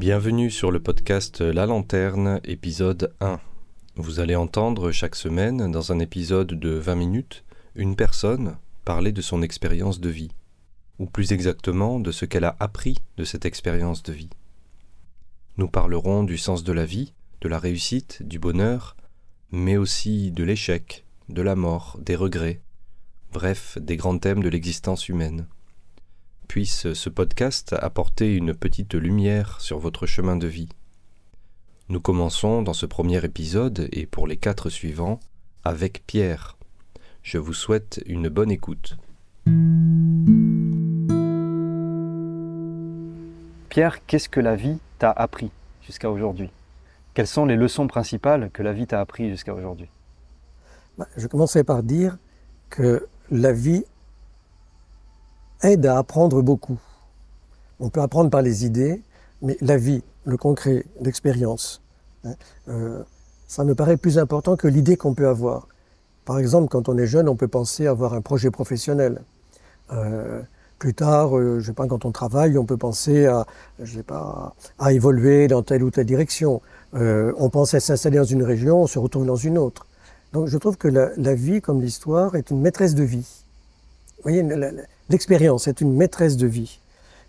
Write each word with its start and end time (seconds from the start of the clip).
Bienvenue 0.00 0.50
sur 0.50 0.70
le 0.70 0.80
podcast 0.80 1.42
La 1.42 1.66
Lanterne, 1.66 2.40
épisode 2.44 3.14
1. 3.20 3.38
Vous 3.96 4.18
allez 4.18 4.34
entendre 4.34 4.92
chaque 4.92 5.14
semaine, 5.14 5.70
dans 5.70 5.92
un 5.92 5.98
épisode 5.98 6.58
de 6.58 6.70
20 6.70 6.94
minutes, 6.94 7.44
une 7.74 7.96
personne 7.96 8.56
parler 8.86 9.12
de 9.12 9.20
son 9.20 9.42
expérience 9.42 10.00
de 10.00 10.08
vie, 10.08 10.30
ou 10.98 11.04
plus 11.04 11.32
exactement 11.32 12.00
de 12.00 12.12
ce 12.12 12.24
qu'elle 12.24 12.46
a 12.46 12.56
appris 12.60 12.96
de 13.18 13.24
cette 13.24 13.44
expérience 13.44 14.02
de 14.02 14.14
vie. 14.14 14.30
Nous 15.58 15.68
parlerons 15.68 16.24
du 16.24 16.38
sens 16.38 16.64
de 16.64 16.72
la 16.72 16.86
vie, 16.86 17.12
de 17.42 17.50
la 17.50 17.58
réussite, 17.58 18.22
du 18.22 18.38
bonheur, 18.38 18.96
mais 19.52 19.76
aussi 19.76 20.30
de 20.30 20.44
l'échec, 20.44 21.04
de 21.28 21.42
la 21.42 21.56
mort, 21.56 21.98
des 22.00 22.16
regrets, 22.16 22.62
bref, 23.34 23.76
des 23.78 23.98
grands 23.98 24.16
thèmes 24.16 24.42
de 24.42 24.48
l'existence 24.48 25.10
humaine. 25.10 25.46
Puisse 26.50 26.94
ce 26.94 27.08
podcast 27.08 27.76
apporter 27.78 28.34
une 28.34 28.54
petite 28.54 28.94
lumière 28.94 29.60
sur 29.60 29.78
votre 29.78 30.06
chemin 30.06 30.34
de 30.34 30.48
vie. 30.48 30.68
Nous 31.88 32.00
commençons 32.00 32.62
dans 32.62 32.72
ce 32.72 32.86
premier 32.86 33.24
épisode 33.24 33.88
et 33.92 34.04
pour 34.04 34.26
les 34.26 34.36
quatre 34.36 34.68
suivants 34.68 35.20
avec 35.62 36.04
Pierre. 36.08 36.58
Je 37.22 37.38
vous 37.38 37.52
souhaite 37.52 38.02
une 38.04 38.28
bonne 38.28 38.50
écoute. 38.50 38.96
Pierre, 43.68 44.04
qu'est-ce 44.08 44.28
que 44.28 44.40
la 44.40 44.56
vie 44.56 44.78
t'a 44.98 45.12
appris 45.12 45.52
jusqu'à 45.86 46.10
aujourd'hui? 46.10 46.50
Quelles 47.14 47.28
sont 47.28 47.46
les 47.46 47.54
leçons 47.54 47.86
principales 47.86 48.50
que 48.50 48.64
la 48.64 48.72
vie 48.72 48.88
t'a 48.88 48.98
appris 48.98 49.30
jusqu'à 49.30 49.54
aujourd'hui? 49.54 49.88
Bah, 50.98 51.06
Je 51.16 51.28
commencerai 51.28 51.62
par 51.62 51.84
dire 51.84 52.18
que 52.70 53.06
la 53.30 53.52
vie 53.52 53.84
aide 55.62 55.86
à 55.86 55.98
apprendre 55.98 56.42
beaucoup. 56.42 56.78
On 57.80 57.88
peut 57.88 58.00
apprendre 58.00 58.30
par 58.30 58.42
les 58.42 58.64
idées, 58.64 59.02
mais 59.42 59.56
la 59.60 59.76
vie, 59.76 60.02
le 60.24 60.36
concret, 60.36 60.84
l'expérience, 61.00 61.82
hein, 62.24 62.34
euh, 62.68 63.02
ça 63.48 63.64
me 63.64 63.74
paraît 63.74 63.96
plus 63.96 64.18
important 64.18 64.56
que 64.56 64.68
l'idée 64.68 64.96
qu'on 64.96 65.14
peut 65.14 65.28
avoir. 65.28 65.66
Par 66.24 66.38
exemple, 66.38 66.68
quand 66.68 66.88
on 66.88 66.98
est 66.98 67.06
jeune, 67.06 67.28
on 67.28 67.36
peut 67.36 67.48
penser 67.48 67.86
avoir 67.86 68.14
un 68.14 68.20
projet 68.20 68.50
professionnel. 68.50 69.22
Euh, 69.92 70.42
plus 70.78 70.94
tard, 70.94 71.36
euh, 71.36 71.58
je 71.58 71.66
sais 71.66 71.72
pas, 71.72 71.86
quand 71.86 72.04
on 72.04 72.12
travaille, 72.12 72.56
on 72.56 72.64
peut 72.64 72.76
penser 72.76 73.26
à, 73.26 73.46
je 73.82 73.96
sais 73.96 74.02
pas, 74.02 74.54
à 74.78 74.92
évoluer 74.92 75.48
dans 75.48 75.62
telle 75.62 75.82
ou 75.82 75.90
telle 75.90 76.06
direction. 76.06 76.60
on 76.92 77.50
pense 77.50 77.74
à 77.74 77.80
s'installer 77.80 78.18
dans 78.18 78.24
une 78.24 78.42
région, 78.42 78.82
on 78.82 78.86
se 78.86 78.98
retrouve 78.98 79.26
dans 79.26 79.36
une 79.36 79.58
autre. 79.58 79.86
Donc 80.32 80.46
je 80.46 80.58
trouve 80.58 80.76
que 80.76 80.88
la, 80.88 81.10
la 81.16 81.34
vie, 81.34 81.60
comme 81.60 81.80
l'histoire, 81.80 82.36
est 82.36 82.50
une 82.50 82.60
maîtresse 82.60 82.94
de 82.94 83.02
vie. 83.02 83.44
Voyez, 84.22 84.44
l'expérience 85.08 85.68
est 85.68 85.80
une 85.80 85.94
maîtresse 85.94 86.36
de 86.36 86.46
vie. 86.46 86.80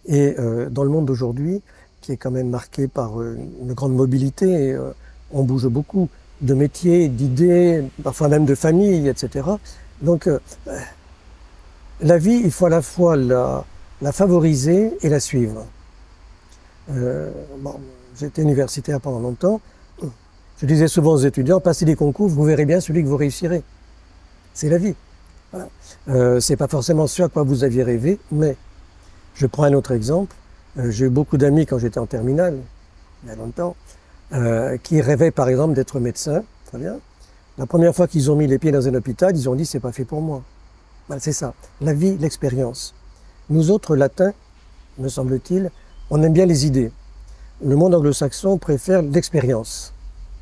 Et 0.08 0.36
euh, 0.40 0.70
dans 0.70 0.84
le 0.84 0.90
monde 0.90 1.06
d'aujourd'hui, 1.06 1.62
qui 2.02 2.12
est 2.12 2.18
quand 2.18 2.32
même 2.32 2.50
marqué 2.50 2.88
par 2.88 3.20
euh, 3.20 3.38
une 3.62 3.74
grande 3.74 3.94
mobilité, 3.94 4.74
euh, 4.74 4.92
on 5.32 5.44
bouge 5.44 5.68
beaucoup 5.68 6.10
de 6.42 6.54
métiers, 6.54 7.08
d'idées, 7.08 7.84
parfois 8.04 8.28
même 8.28 8.46
de 8.46 8.56
familles, 8.56 9.08
etc. 9.08 9.48
Donc 10.02 10.28
la 12.02 12.18
vie, 12.18 12.42
il 12.44 12.52
faut 12.52 12.66
à 12.66 12.70
la 12.70 12.82
fois 12.82 13.16
la, 13.16 13.64
favoriser 14.12 14.98
et 15.04 15.10
la 15.10 15.20
suivre. 15.20 15.68
J'étais 18.20 18.42
universitaire 18.42 19.00
pendant 19.00 19.20
longtemps. 19.20 19.62
Je 20.58 20.66
disais 20.66 20.88
souvent 20.88 21.14
aux 21.14 21.18
étudiants, 21.20 21.60
passez 21.60 21.86
des 21.86 21.96
concours, 21.96 22.28
vous 22.28 22.44
verrez 22.44 22.66
bien 22.66 22.80
celui 22.80 23.04
que 23.04 23.08
vous 23.08 23.18
réussirez. 23.18 23.62
C'est 24.56 24.70
la 24.70 24.80
vie. 24.80 24.96
Euh, 26.08 26.40
c'est 26.40 26.56
pas 26.56 26.68
forcément 26.68 27.08
ce 27.08 27.24
à 27.24 27.30
quoi 27.30 27.44
vous 27.44 27.64
aviez 27.64 27.84
rêvé, 27.84 28.20
mais 28.32 28.56
je 29.36 29.46
prends 29.48 29.64
un 29.64 29.74
autre 29.74 29.92
exemple. 29.92 30.36
Euh, 30.78 30.92
J'ai 30.92 31.06
eu 31.06 31.10
beaucoup 31.10 31.38
d'amis 31.38 31.66
quand 31.66 31.78
j'étais 31.78 32.00
en 32.00 32.06
terminale, 32.06 32.58
il 33.24 33.30
y 33.30 33.32
a 33.32 33.36
longtemps, 33.36 33.76
euh, 34.34 34.78
qui 34.78 35.02
rêvaient 35.02 35.32
par 35.32 35.50
exemple 35.50 35.74
d'être 35.74 36.00
médecin. 36.00 36.44
Très 36.66 36.78
bien. 36.78 37.00
La 37.58 37.66
première 37.66 37.94
fois 37.94 38.08
qu'ils 38.08 38.32
ont 38.32 38.36
mis 38.36 38.48
les 38.48 38.58
pieds 38.58 38.72
dans 38.72 38.88
un 38.88 38.94
hôpital, 38.94 39.36
ils 39.36 39.50
ont 39.50 39.56
dit 39.56 39.66
c'est 39.66 39.80
pas 39.82 39.92
fait 39.92 40.06
pour 40.06 40.22
moi. 40.22 40.42
Voilà, 41.08 41.20
c'est 41.20 41.34
ça. 41.34 41.54
La 41.82 41.94
vie, 41.94 42.18
l'expérience. 42.18 42.96
Nous 43.50 43.72
autres 43.72 43.96
latins, 43.98 44.34
me 44.98 45.10
semble-t-il, 45.10 45.70
on 46.10 46.24
aime 46.24 46.34
bien 46.34 46.46
les 46.46 46.66
idées. 46.66 46.92
Le 47.64 47.76
monde 47.76 47.94
anglo-saxon 47.94 48.58
préfère 48.58 49.02
l'expérience. 49.02 49.94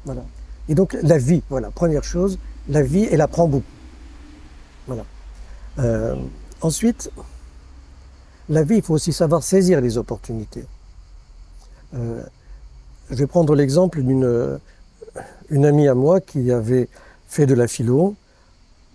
Voilà. 0.06 0.22
Et 0.70 0.76
donc 0.76 0.96
la 1.02 1.18
vie, 1.18 1.42
voilà, 1.50 1.72
première 1.72 2.04
chose, 2.04 2.38
la 2.68 2.84
vie, 2.84 3.08
elle 3.12 3.22
apprend 3.22 3.48
beaucoup. 3.48 3.66
Voilà. 4.90 5.06
Euh, 5.78 6.16
ensuite, 6.62 7.12
la 8.50 8.64
vie, 8.64 8.78
il 8.78 8.82
faut 8.82 8.96
aussi 8.96 9.14
savoir 9.14 9.44
saisir 9.44 9.80
les 9.82 9.98
opportunités. 9.98 10.66
Euh, 11.94 12.24
je 13.10 13.16
vais 13.16 13.28
prendre 13.28 13.56
l'exemple 13.56 14.02
d'une 14.02 14.60
une 15.50 15.66
amie 15.66 15.88
à 15.88 15.96
moi 15.96 16.22
qui 16.22 16.52
avait 16.52 16.88
fait 17.28 17.46
de 17.46 17.54
la 17.54 17.68
philo. 17.68 18.16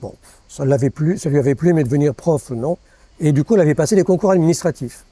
Bon, 0.00 0.14
ça, 0.48 0.64
l'avait 0.64 0.92
ça 1.16 1.28
lui 1.28 1.38
avait 1.38 1.54
plu, 1.54 1.72
mais 1.72 1.84
devenir 1.84 2.14
prof, 2.14 2.50
non. 2.50 2.78
Et 3.20 3.32
du 3.32 3.44
coup, 3.44 3.54
elle 3.54 3.60
avait 3.60 3.74
passé 3.74 3.96
les 3.96 4.04
concours 4.04 4.32
administratifs. 4.32 5.04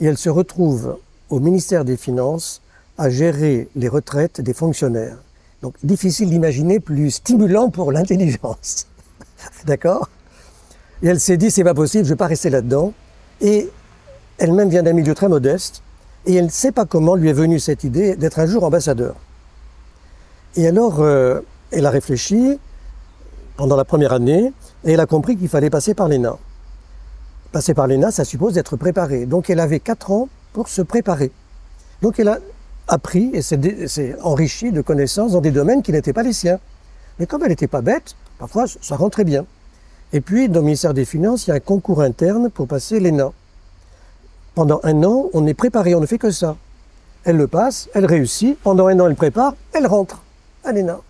Et 0.00 0.06
elle 0.06 0.18
se 0.18 0.30
retrouve 0.30 0.98
au 1.30 1.40
ministère 1.40 1.84
des 1.84 1.96
Finances 1.96 2.60
à 2.98 3.10
gérer 3.10 3.68
les 3.74 3.88
retraites 3.88 4.40
des 4.40 4.54
fonctionnaires. 4.54 5.18
Donc, 5.62 5.74
difficile 5.82 6.30
d'imaginer 6.30 6.78
plus 6.78 7.10
stimulant 7.10 7.70
pour 7.70 7.90
l'intelligence. 7.90 8.86
D'accord 9.66 10.08
Et 11.02 11.08
elle 11.08 11.20
s'est 11.20 11.36
dit, 11.36 11.50
c'est 11.50 11.64
pas 11.64 11.74
possible, 11.74 12.04
je 12.04 12.10
vais 12.10 12.16
pas 12.16 12.26
rester 12.26 12.50
là-dedans. 12.50 12.92
Et 13.40 13.70
elle-même 14.38 14.68
vient 14.68 14.82
d'un 14.82 14.92
milieu 14.92 15.14
très 15.14 15.28
modeste, 15.28 15.82
et 16.26 16.34
elle 16.36 16.46
ne 16.46 16.50
sait 16.50 16.72
pas 16.72 16.86
comment 16.86 17.14
lui 17.14 17.28
est 17.28 17.34
venue 17.34 17.60
cette 17.60 17.84
idée 17.84 18.16
d'être 18.16 18.38
un 18.38 18.46
jour 18.46 18.64
ambassadeur. 18.64 19.14
Et 20.56 20.66
alors, 20.66 21.00
euh, 21.00 21.40
elle 21.70 21.86
a 21.86 21.90
réfléchi 21.90 22.58
pendant 23.56 23.76
la 23.76 23.84
première 23.84 24.12
année, 24.12 24.52
et 24.84 24.92
elle 24.92 25.00
a 25.00 25.06
compris 25.06 25.36
qu'il 25.36 25.48
fallait 25.48 25.70
passer 25.70 25.94
par 25.94 26.08
l'ENA. 26.08 26.36
Passer 27.52 27.74
par 27.74 27.86
l'ENA, 27.86 28.10
ça 28.10 28.24
suppose 28.24 28.54
d'être 28.54 28.76
préparé. 28.76 29.26
Donc 29.26 29.50
elle 29.50 29.60
avait 29.60 29.80
quatre 29.80 30.10
ans 30.10 30.28
pour 30.52 30.68
se 30.68 30.82
préparer. 30.82 31.30
Donc 32.02 32.18
elle 32.18 32.28
a 32.28 32.38
appris 32.88 33.30
et 33.32 33.42
s'est 33.42 34.16
enrichie 34.22 34.72
de 34.72 34.80
connaissances 34.80 35.32
dans 35.32 35.40
des 35.40 35.50
domaines 35.50 35.82
qui 35.82 35.92
n'étaient 35.92 36.12
pas 36.12 36.22
les 36.22 36.32
siens. 36.32 36.58
Mais 37.18 37.26
comme 37.26 37.42
elle 37.42 37.50
n'était 37.50 37.68
pas 37.68 37.80
bête, 37.80 38.16
parfois 38.38 38.64
ça 38.66 38.96
rentrait 38.96 39.24
bien. 39.24 39.44
Et 40.12 40.20
puis, 40.20 40.48
dans 40.48 40.60
le 40.60 40.66
ministère 40.66 40.94
des 40.94 41.04
Finances, 41.04 41.46
il 41.46 41.50
y 41.50 41.52
a 41.52 41.56
un 41.56 41.60
concours 41.60 42.00
interne 42.00 42.48
pour 42.48 42.68
passer 42.68 43.00
l'ENA. 43.00 43.32
Pendant 44.54 44.80
un 44.84 45.02
an, 45.02 45.28
on 45.32 45.46
est 45.46 45.54
préparé, 45.54 45.94
on 45.94 46.00
ne 46.00 46.06
fait 46.06 46.18
que 46.18 46.30
ça. 46.30 46.56
Elle 47.24 47.36
le 47.36 47.48
passe, 47.48 47.88
elle 47.94 48.06
réussit, 48.06 48.56
pendant 48.62 48.86
un 48.86 49.00
an, 49.00 49.08
elle 49.08 49.16
prépare, 49.16 49.56
elle 49.72 49.86
rentre 49.86 50.22
à 50.62 50.72
l'ENA. 50.72 51.00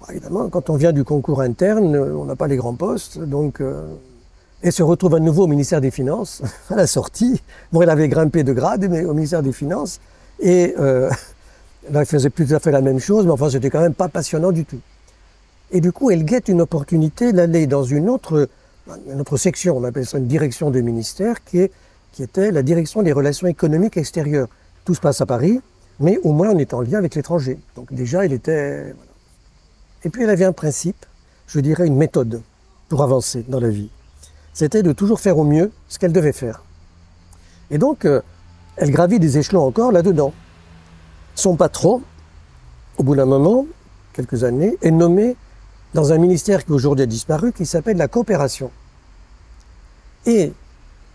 Bon, 0.00 0.06
évidemment, 0.08 0.48
quand 0.48 0.70
on 0.70 0.76
vient 0.76 0.92
du 0.92 1.04
concours 1.04 1.42
interne, 1.42 1.96
on 1.96 2.24
n'a 2.24 2.36
pas 2.36 2.46
les 2.46 2.56
grands 2.56 2.74
postes, 2.74 3.18
donc... 3.18 3.60
Euh, 3.60 3.84
elle 4.62 4.72
se 4.72 4.82
retrouve 4.82 5.14
à 5.14 5.20
nouveau 5.20 5.44
au 5.44 5.46
ministère 5.46 5.80
des 5.80 5.90
Finances, 5.90 6.42
à 6.70 6.76
la 6.76 6.86
sortie. 6.86 7.42
Bon, 7.72 7.82
elle 7.82 7.90
avait 7.90 8.08
grimpé 8.08 8.42
de 8.42 8.52
grade, 8.52 8.86
mais 8.90 9.04
au 9.04 9.12
ministère 9.12 9.42
des 9.42 9.52
Finances. 9.52 10.00
Et 10.40 10.74
euh, 10.78 11.10
elle 11.94 12.06
faisait 12.06 12.30
plus 12.30 12.46
tout 12.46 12.54
à 12.54 12.58
fait 12.58 12.70
la 12.70 12.80
même 12.80 12.98
chose, 12.98 13.26
mais 13.26 13.32
enfin, 13.32 13.50
c'était 13.50 13.70
quand 13.70 13.80
même 13.80 13.94
pas 13.94 14.08
passionnant 14.08 14.52
du 14.52 14.64
tout. 14.64 14.80
Et 15.72 15.80
du 15.80 15.92
coup, 15.92 16.10
elle 16.10 16.24
guette 16.24 16.48
une 16.48 16.60
opportunité 16.60 17.32
d'aller 17.32 17.66
dans 17.66 17.82
une 17.82 18.08
autre, 18.08 18.48
section, 19.36 19.76
on 19.76 19.84
appelle 19.84 20.06
ça 20.06 20.18
une 20.18 20.28
direction 20.28 20.70
de 20.70 20.80
ministère, 20.80 21.42
qui, 21.44 21.58
est, 21.58 21.72
qui 22.12 22.22
était 22.22 22.50
la 22.52 22.62
direction 22.62 23.02
des 23.02 23.12
relations 23.12 23.46
économiques 23.46 23.96
extérieures. 23.96 24.48
Tout 24.84 24.94
se 24.94 25.00
passe 25.00 25.20
à 25.20 25.26
Paris, 25.26 25.60
mais 25.98 26.18
au 26.22 26.32
moins 26.32 26.50
on 26.50 26.58
est 26.58 26.72
en 26.72 26.82
lien 26.82 26.98
avec 26.98 27.14
l'étranger. 27.14 27.58
Donc 27.74 27.92
déjà, 27.92 28.24
elle 28.24 28.32
était... 28.32 28.94
Et 30.04 30.10
puis 30.10 30.22
elle 30.22 30.30
avait 30.30 30.44
un 30.44 30.52
principe, 30.52 31.04
je 31.48 31.58
dirais 31.58 31.86
une 31.86 31.96
méthode 31.96 32.42
pour 32.88 33.02
avancer 33.02 33.44
dans 33.48 33.58
la 33.58 33.70
vie. 33.70 33.90
C'était 34.52 34.84
de 34.84 34.92
toujours 34.92 35.18
faire 35.18 35.36
au 35.36 35.44
mieux 35.44 35.72
ce 35.88 35.98
qu'elle 35.98 36.12
devait 36.12 36.32
faire. 36.32 36.62
Et 37.70 37.78
donc, 37.78 38.04
euh, 38.04 38.22
elle 38.76 38.90
gravit 38.90 39.18
des 39.18 39.38
échelons 39.38 39.62
encore 39.62 39.90
là-dedans. 39.90 40.32
Son 41.34 41.56
patron, 41.56 42.02
au 42.98 43.02
bout 43.02 43.16
d'un 43.16 43.26
moment, 43.26 43.66
quelques 44.12 44.44
années, 44.44 44.76
est 44.80 44.92
nommé 44.92 45.36
dans 45.94 46.12
un 46.12 46.18
ministère 46.18 46.64
qui 46.64 46.72
aujourd'hui 46.72 47.04
a 47.04 47.06
disparu, 47.06 47.52
qui 47.52 47.66
s'appelle 47.66 47.96
la 47.96 48.08
coopération. 48.08 48.70
Et 50.26 50.52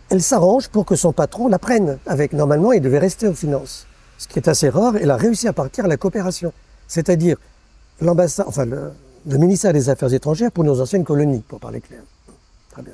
elle 0.10 0.22
s'arrange 0.22 0.70
pour 0.70 0.86
que 0.86 0.96
son 0.96 1.14
patron 1.14 1.48
la 1.48 1.60
prenne 1.60 2.00
avec. 2.06 2.34
Normalement, 2.34 2.72
il 2.72 2.82
devait 2.82 3.00
rester 3.00 3.28
aux 3.28 3.34
finances. 3.34 3.86
Ce 4.18 4.28
qui 4.28 4.40
est 4.40 4.48
assez 4.48 4.70
rare, 4.70 4.96
elle 4.98 5.12
a 5.12 5.18
réussi 5.18 5.48
à 5.48 5.54
partir 5.54 5.86
à 5.86 5.88
la 5.88 5.98
coopération. 5.98 6.54
C'est-à-dire 6.88 7.38
l'ambassade, 8.02 8.46
enfin 8.48 8.66
le, 8.66 8.92
le, 9.26 9.38
ministère 9.38 9.74
des 9.74 9.90
Affaires 9.90 10.14
étrangères 10.14 10.52
pour 10.52 10.64
nos 10.64 10.82
anciennes 10.82 11.04
colonies, 11.04 11.44
pour 11.48 11.60
parler 11.60 11.82
clair. 11.82 12.02
Très 12.72 12.82
bien. 12.82 12.94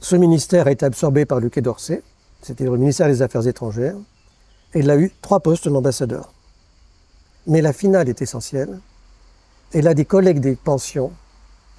Ce 0.00 0.16
ministère 0.16 0.66
a 0.66 0.72
été 0.72 0.84
absorbé 0.86 1.26
par 1.26 1.40
le 1.40 1.48
Quai 1.48 1.60
d'Orsay, 1.60 2.02
c'était 2.42 2.64
le 2.64 2.76
ministère 2.76 3.06
des 3.06 3.22
Affaires 3.22 3.46
étrangères, 3.46 3.96
et 4.74 4.80
il 4.80 4.90
a 4.90 4.96
eu 4.96 5.12
trois 5.20 5.40
postes 5.40 5.68
d'ambassadeur. 5.68 6.32
Mais 7.46 7.60
la 7.60 7.72
finale 7.72 8.08
est 8.08 8.22
essentielle. 8.22 8.80
Elle 9.72 9.86
a 9.86 9.94
des 9.94 10.04
collègues 10.04 10.40
des 10.40 10.56
pensions 10.56 11.12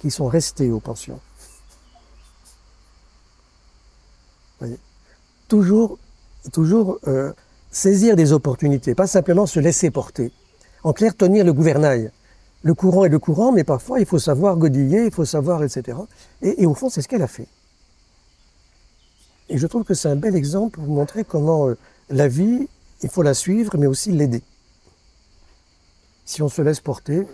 qui 0.00 0.10
sont 0.10 0.26
restés 0.26 0.70
aux 0.70 0.80
pensions. 0.80 1.20
Voyez 4.58 4.78
Toujours 5.48 5.98
toujours 6.50 6.98
euh, 7.06 7.32
saisir 7.70 8.16
des 8.16 8.32
opportunités, 8.32 8.94
pas 8.94 9.06
simplement 9.06 9.46
se 9.46 9.60
laisser 9.60 9.90
porter. 9.90 10.32
En 10.82 10.92
clair, 10.92 11.16
tenir 11.16 11.44
le 11.44 11.52
gouvernail. 11.52 12.10
Le 12.62 12.74
courant 12.74 13.04
est 13.04 13.08
le 13.08 13.18
courant, 13.18 13.52
mais 13.52 13.64
parfois 13.64 14.00
il 14.00 14.06
faut 14.06 14.18
savoir 14.18 14.56
godiller, 14.56 15.06
il 15.06 15.12
faut 15.12 15.24
savoir, 15.24 15.62
etc. 15.62 15.98
Et, 16.42 16.66
au 16.66 16.74
fond, 16.74 16.88
c'est 16.88 17.02
ce 17.02 17.08
qu'elle 17.08 17.22
a 17.22 17.28
fait. 17.28 17.48
Et 19.48 19.58
je 19.58 19.66
trouve 19.66 19.84
que 19.84 19.94
c'est 19.94 20.08
un 20.08 20.16
bel 20.16 20.36
exemple 20.36 20.76
pour 20.76 20.84
vous 20.84 20.94
montrer 20.94 21.24
comment 21.24 21.68
euh, 21.68 21.76
la 22.08 22.28
vie, 22.28 22.68
il 23.02 23.08
faut 23.08 23.22
la 23.22 23.34
suivre, 23.34 23.76
mais 23.78 23.86
aussi 23.86 24.12
l'aider. 24.12 24.42
Si 26.24 26.40
on 26.40 26.48
se 26.48 26.62
laisse 26.62 26.80
porter, 26.80 27.26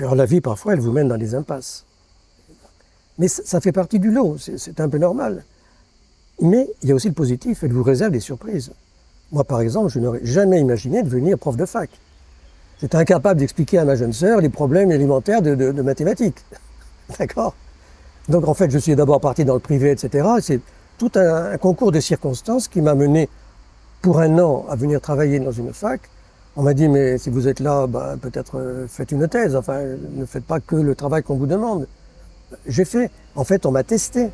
alors 0.00 0.14
la 0.14 0.26
vie, 0.26 0.40
parfois, 0.40 0.74
elle 0.74 0.80
vous 0.80 0.92
mène 0.92 1.08
dans 1.08 1.18
des 1.18 1.34
impasses. 1.34 1.84
Mais 3.18 3.28
ça 3.28 3.60
fait 3.60 3.72
partie 3.72 3.98
du 3.98 4.10
lot, 4.10 4.36
c'est 4.38 4.80
un 4.80 4.88
peu 4.88 4.98
normal. 4.98 5.44
Mais 6.40 6.68
il 6.82 6.88
y 6.88 6.92
a 6.92 6.94
aussi 6.94 7.08
le 7.08 7.14
positif, 7.14 7.64
elle 7.64 7.72
vous 7.72 7.82
réserve 7.82 8.12
des 8.12 8.20
surprises. 8.20 8.70
Moi, 9.32 9.44
par 9.44 9.60
exemple, 9.60 9.90
je 9.90 9.98
n'aurais 9.98 10.20
jamais 10.22 10.60
imaginé 10.60 11.02
devenir 11.02 11.36
prof 11.36 11.56
de 11.56 11.66
fac. 11.66 11.90
J'étais 12.80 12.96
incapable 12.96 13.40
d'expliquer 13.40 13.78
à 13.78 13.84
ma 13.84 13.96
jeune 13.96 14.12
sœur 14.12 14.40
les 14.40 14.48
problèmes 14.48 14.92
élémentaires 14.92 15.42
de, 15.42 15.82
mathématiques. 15.82 16.44
D'accord? 17.18 17.54
Donc, 18.28 18.46
en 18.46 18.54
fait, 18.54 18.70
je 18.70 18.78
suis 18.78 18.94
d'abord 18.94 19.20
parti 19.20 19.44
dans 19.44 19.54
le 19.54 19.60
privé, 19.60 19.90
etc. 19.90 20.28
C'est 20.40 20.60
tout 20.96 21.10
un, 21.16 21.56
concours 21.58 21.90
de 21.90 21.98
circonstances 21.98 22.68
qui 22.68 22.80
m'a 22.80 22.94
mené 22.94 23.28
pour 24.00 24.20
un 24.20 24.38
an 24.38 24.64
à 24.70 24.76
venir 24.76 25.00
travailler 25.00 25.40
dans 25.40 25.50
une 25.50 25.72
fac. 25.72 26.00
On 26.58 26.62
m'a 26.62 26.74
dit, 26.74 26.88
mais 26.88 27.18
si 27.18 27.30
vous 27.30 27.46
êtes 27.46 27.60
là, 27.60 27.86
ben, 27.86 28.16
peut-être 28.18 28.58
euh, 28.58 28.88
faites 28.88 29.12
une 29.12 29.28
thèse. 29.28 29.54
Enfin, 29.54 29.80
ne 30.10 30.26
faites 30.26 30.44
pas 30.44 30.58
que 30.58 30.74
le 30.74 30.96
travail 30.96 31.22
qu'on 31.22 31.36
vous 31.36 31.46
demande. 31.46 31.86
J'ai 32.66 32.84
fait. 32.84 33.12
En 33.36 33.44
fait, 33.44 33.64
on 33.64 33.70
m'a 33.70 33.84
testé 33.84 34.30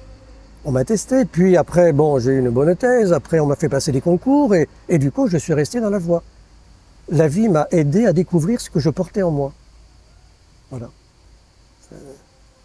on 0.65 0.73
m'a 0.73 0.87
testé. 0.87 1.27
Puis 1.27 1.59
après, 1.59 1.93
bon, 1.93 2.19
j'ai 2.19 2.33
eu 2.33 2.39
une 2.39 2.49
bonne 2.49 2.75
thèse. 2.77 3.13
Après, 3.13 3.41
on 3.41 3.47
m'a 3.47 3.57
fait 3.57 3.69
passer 3.69 3.93
des 3.93 4.01
concours 4.01 4.55
et, 4.55 4.67
et, 4.89 4.99
du 4.99 5.13
coup, 5.13 5.29
je 5.29 5.37
suis 5.37 5.53
resté 5.53 5.83
dans 5.83 5.91
la 5.91 5.99
voie. 5.99 6.23
La 7.11 7.29
vie 7.29 7.51
m'a 7.51 7.69
aidé 7.71 8.07
à 8.07 8.15
découvrir 8.15 8.59
ce 8.59 8.71
que 8.71 8.81
je 8.81 8.89
portais 8.89 9.23
en 9.23 9.31
moi. 9.31 9.53
Voilà. 10.71 10.89
Euh, 11.93 11.97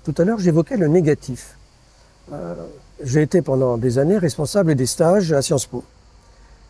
tout 0.05 0.15
à 0.17 0.23
l'heure, 0.23 0.39
j'évoquais 0.39 0.77
le 0.77 0.87
négatif. 0.87 1.57
Euh, 2.31 2.55
j'ai 3.03 3.23
été 3.23 3.41
pendant 3.41 3.77
des 3.77 3.97
années 3.97 4.17
responsable 4.17 4.75
des 4.75 4.85
stages 4.85 5.33
à 5.33 5.41
Sciences 5.41 5.65
Po. 5.65 5.83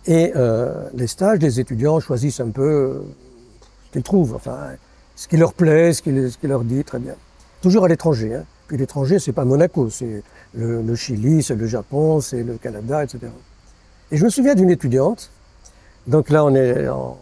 Et 0.09 0.33
euh, 0.35 0.89
les 0.95 1.06
stages, 1.06 1.38
les 1.39 1.59
étudiants 1.59 2.00
choisissent 2.00 2.39
un 2.39 2.50
peu 2.50 3.03
ce 3.85 3.91
qu'ils 3.94 4.01
trouvent, 4.01 4.33
enfin, 4.33 4.57
ce 5.15 5.27
qui 5.27 5.38
leur 5.38 5.53
plaît, 5.53 5.94
ce 5.94 6.01
qui, 6.01 6.09
ce 6.09 6.35
qui 6.35 6.47
leur 6.47 6.63
dit, 6.63 6.83
très 6.83 6.97
bien. 6.97 7.13
Toujours 7.61 7.85
à 7.85 7.88
l'étranger. 7.88 8.33
Hein. 8.33 8.44
Puis 8.67 8.75
l'étranger, 8.77 9.19
c'est 9.19 9.33
pas 9.33 9.45
Monaco, 9.45 9.89
c'est 9.91 10.23
le, 10.56 10.95
Chili, 10.95 11.44
c'est 11.44 11.53
le 11.53 11.67
Japon, 11.67 12.21
c'est 12.21 12.41
le 12.41 12.56
Canada, 12.57 13.03
etc. 13.03 13.19
Et 14.11 14.17
je 14.17 14.25
me 14.25 14.31
souviens 14.31 14.56
d'une 14.56 14.71
étudiante, 14.71 15.29
donc 16.07 16.31
là 16.31 16.44
on 16.44 16.56
est 16.56 16.88
en 16.88 17.17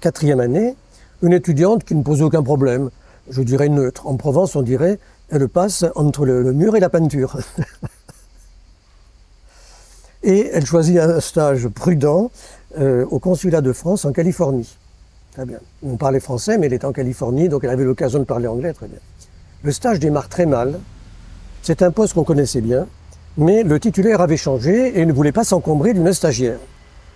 quatrième 0.00 0.40
année, 0.40 0.74
une 1.22 1.32
étudiante 1.32 1.84
qui 1.84 1.94
ne 1.94 2.02
pose 2.02 2.22
aucun 2.22 2.42
problème, 2.42 2.90
je 3.30 3.42
dirais 3.42 3.68
neutre. 3.68 4.08
En 4.08 4.16
Provence, 4.16 4.56
on 4.56 4.62
dirait, 4.62 4.98
elle 5.28 5.48
passe 5.48 5.84
entre 5.94 6.24
le, 6.24 6.52
mur 6.52 6.74
et 6.74 6.80
la 6.80 6.88
peinture. 6.88 7.36
et 10.26 10.50
elle 10.52 10.66
choisit 10.66 10.98
un 10.98 11.20
stage 11.20 11.68
prudent 11.68 12.30
euh, 12.78 13.06
au 13.10 13.20
consulat 13.20 13.60
de 13.60 13.72
France 13.72 14.04
en 14.04 14.12
Californie. 14.12 14.76
Très 15.32 15.46
bien. 15.46 15.58
On 15.84 15.96
parlait 15.96 16.20
français, 16.20 16.58
mais 16.58 16.66
elle 16.66 16.72
était 16.72 16.84
en 16.84 16.92
Californie, 16.92 17.48
donc 17.48 17.62
elle 17.62 17.70
avait 17.70 17.84
l'occasion 17.84 18.18
de 18.18 18.24
parler 18.24 18.48
anglais, 18.48 18.72
très 18.72 18.88
bien. 18.88 18.98
Le 19.62 19.70
stage 19.70 20.00
démarre 20.00 20.28
très 20.28 20.44
mal. 20.44 20.80
C'est 21.62 21.80
un 21.80 21.92
poste 21.92 22.14
qu'on 22.14 22.24
connaissait 22.24 22.60
bien, 22.60 22.86
mais 23.38 23.62
le 23.62 23.78
titulaire 23.78 24.20
avait 24.20 24.36
changé 24.36 25.00
et 25.00 25.06
ne 25.06 25.12
voulait 25.12 25.32
pas 25.32 25.44
s'encombrer 25.44 25.94
d'une 25.94 26.12
stagiaire. 26.12 26.58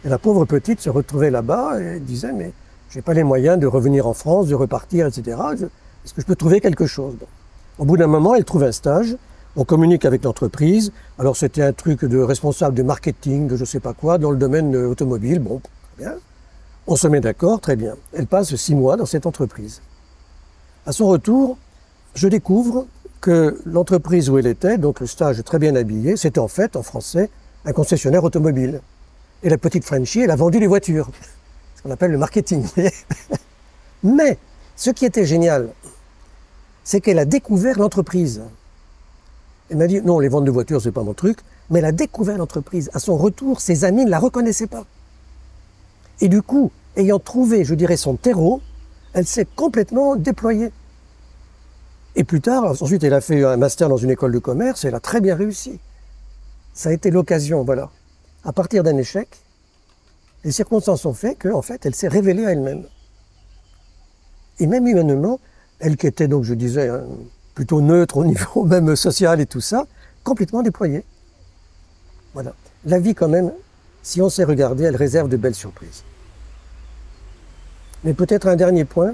Et 0.05 0.09
la 0.09 0.19
pauvre 0.19 0.45
petite 0.45 0.81
se 0.81 0.89
retrouvait 0.89 1.31
là-bas 1.31 1.81
et 1.81 1.99
disait 1.99 2.33
Mais 2.33 2.53
j'ai 2.91 3.03
pas 3.03 3.13
les 3.13 3.25
moyens 3.25 3.59
de 3.59 3.67
revenir 3.67 4.07
en 4.07 4.15
France, 4.15 4.47
de 4.47 4.55
repartir, 4.55 5.07
etc. 5.07 5.37
Est-ce 6.05 6.15
que 6.15 6.21
je 6.21 6.27
peux 6.27 6.37
trouver 6.37 6.61
quelque 6.61 6.87
chose? 6.87 7.15
Au 7.79 7.85
bout 7.85 7.97
d'un 7.97 8.07
moment, 8.07 8.37
elle 8.37 8.45
trouve 8.45 8.63
un 8.63 8.73
stage. 8.73 9.17
On 9.57 9.65
communique 9.65 10.05
avec 10.05 10.25
l'entreprise. 10.25 10.93
Alors 11.19 11.37
c'était 11.37 11.63
un 11.63 11.73
truc 11.73 12.05
de 12.05 12.19
responsable 12.19 12.77
de 12.77 12.83
marketing, 12.83 13.49
de 13.49 13.57
je 13.57 13.65
sais 13.65 13.81
pas 13.81 13.95
quoi, 13.95 14.19
dans 14.19 14.31
le 14.31 14.37
domaine 14.37 14.75
automobile. 14.77 15.41
Bon, 15.41 15.61
très 15.61 16.05
bien. 16.05 16.15
On 16.87 16.97
se 16.97 17.09
met 17.09 17.21
d'accord, 17.21 17.61
très 17.61 17.77
bien. 17.77 17.97
Elle 18.13 18.27
passe 18.27 18.55
six 18.55 18.75
mois 18.75 18.97
dans 18.97 19.07
cette 19.07 19.27
entreprise. 19.27 19.83
À 20.87 20.93
son 20.93 21.09
retour, 21.09 21.59
je 22.15 22.29
découvre 22.29 22.87
que 23.21 23.61
l'entreprise 23.67 24.31
où 24.31 24.39
elle 24.39 24.47
était, 24.47 24.79
donc 24.79 25.01
le 25.01 25.07
stage 25.07 25.43
très 25.45 25.59
bien 25.59 25.77
habillé, 25.77 26.17
c'était 26.17 26.39
en 26.39 26.49
fait, 26.49 26.77
en 26.77 26.83
français, 26.83 27.31
un 27.65 27.73
concessionnaire 27.73 28.25
automobile. 28.25 28.81
Et 29.43 29.49
la 29.49 29.59
petite 29.59 29.85
Frenchie, 29.85 30.21
elle 30.21 30.31
a 30.31 30.37
vendu 30.37 30.59
les 30.59 30.67
voitures. 30.67 31.11
Ce 31.77 31.83
qu'on 31.83 31.91
appelle 31.91 32.11
le 32.11 32.19
marketing. 32.19 32.67
Mais, 34.03 34.39
ce 34.77 34.91
qui 34.91 35.05
était 35.05 35.27
génial, 35.27 35.69
c'est 36.85 37.01
qu'elle 37.01 37.19
a 37.19 37.25
découvert 37.25 37.79
l'entreprise. 37.79 38.43
Elle 39.71 39.77
m'a 39.77 39.87
dit, 39.87 40.01
non, 40.03 40.19
les 40.19 40.29
ventes 40.29 40.45
de 40.45 40.51
voitures, 40.51 40.83
c'est 40.83 40.91
pas 40.91 41.05
mon 41.05 41.15
truc, 41.15 41.39
mais 41.71 41.79
elle 41.79 41.85
a 41.85 41.93
découvert 41.93 42.37
l'entreprise. 42.37 42.91
À 42.93 42.99
son 42.99 43.17
retour, 43.17 43.61
ses 43.61 43.85
amis 43.85 44.05
ne 44.05 44.11
la 44.11 44.19
reconnaissaient 44.19 44.67
pas. 44.67 44.85
Et 46.21 46.29
du 46.29 46.43
coup, 46.43 46.73
ayant 46.97 47.21
trouvé, 47.21 47.65
je 47.65 47.75
dirais, 47.75 47.97
son 47.97 48.17
terreau, 48.17 48.61
elle 49.13 49.27
s'est 49.27 49.47
complètement 49.57 50.17
déployée. 50.17 50.73
Et 52.17 52.25
plus 52.25 52.41
tard, 52.41 52.65
ensuite, 52.65 53.05
elle 53.05 53.15
a 53.15 53.21
fait 53.21 53.45
un 53.45 53.57
master 53.57 53.89
dans 53.89 53.97
une 53.97 54.11
école 54.11 54.33
de 54.33 54.41
commerce 54.41 54.85
et 54.85 54.89
elle 54.89 54.95
a 54.97 55.01
très 55.01 55.21
bien 55.21 55.37
réussi. 55.37 55.79
Ça 56.75 56.89
a 56.89 56.93
été 56.93 57.13
l'occasion, 57.13 57.63
voilà. 57.63 57.91
À 58.45 58.53
partir 58.53 58.83
d'un 58.83 58.97
échec, 58.97 59.29
les 60.43 60.51
circonstances 60.51 61.07
ont 61.07 61.15
fait 61.15 61.37
qu'en 61.37 61.63
fait, 61.63 61.87
elle 61.87 61.95
s'est 61.95 62.09
révélée 62.09 62.45
à 62.45 62.51
elle-même. 62.51 62.85
Et 64.59 64.67
même 64.67 64.87
humainement, 64.87 65.39
elle 65.79 65.97
qui 65.97 66.09
était 66.09 66.27
donc, 66.27 66.43
je 66.43 66.55
disais, 66.55 66.91
plutôt 67.61 67.83
neutre 67.83 68.17
au 68.17 68.25
niveau 68.33 68.65
même 68.65 68.97
social 68.97 69.39
et 69.39 69.45
tout 69.45 69.61
ça, 69.61 69.87
complètement 70.25 70.63
déployée. 70.63 71.05
Voilà. 72.33 72.55
La 72.87 72.99
vie, 72.99 73.15
quand 73.15 73.29
même, 73.29 73.53
si 74.03 74.23
on 74.23 74.31
sait 74.31 74.45
regarder, 74.45 74.85
elle 74.85 74.97
réserve 74.97 75.29
de 75.29 75.37
belles 75.37 75.55
surprises. 75.55 76.03
Mais 78.03 78.15
peut-être 78.15 78.49
un 78.49 78.57
dernier 78.57 78.87
point, 78.87 79.13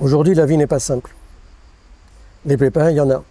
Aujourd'hui, 0.00 0.34
la 0.34 0.46
vie 0.46 0.56
n'est 0.56 0.66
pas 0.66 0.80
simple. 0.80 1.14
Les 2.44 2.56
pépins, 2.56 2.90
il 2.90 2.96
y 2.96 3.00
en 3.00 3.08
a. 3.10 3.22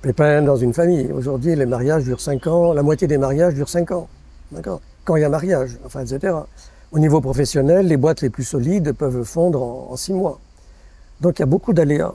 Pépins 0.00 0.42
dans 0.42 0.54
une 0.54 0.72
famille. 0.72 1.10
Aujourd'hui, 1.10 1.56
les 1.56 1.66
mariages 1.66 2.04
durent 2.04 2.20
5 2.20 2.46
ans, 2.46 2.72
la 2.72 2.84
moitié 2.84 3.08
des 3.08 3.18
mariages 3.18 3.54
durent 3.54 3.68
5 3.68 3.90
ans. 3.90 4.08
D'accord? 4.52 4.80
Quand 5.04 5.16
il 5.16 5.22
y 5.22 5.24
a 5.24 5.28
mariage, 5.28 5.76
enfin, 5.84 6.04
etc. 6.04 6.34
Au 6.92 7.00
niveau 7.00 7.20
professionnel, 7.20 7.88
les 7.88 7.96
boîtes 7.96 8.20
les 8.20 8.30
plus 8.30 8.44
solides 8.44 8.92
peuvent 8.92 9.24
fondre 9.24 9.60
en 9.90 9.96
6 9.96 10.12
mois. 10.12 10.38
Donc 11.20 11.38
il 11.38 11.42
y 11.42 11.44
a 11.44 11.46
beaucoup 11.46 11.72
d'aléas. 11.72 12.14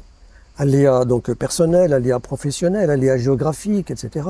Aléas 0.58 1.05
donc 1.05 1.31
personnels, 1.34 1.93
aléas 1.93 2.20
professionnels, 2.20 2.89
aléas 2.89 3.17
géographiques, 3.17 3.91
etc. 3.91 4.27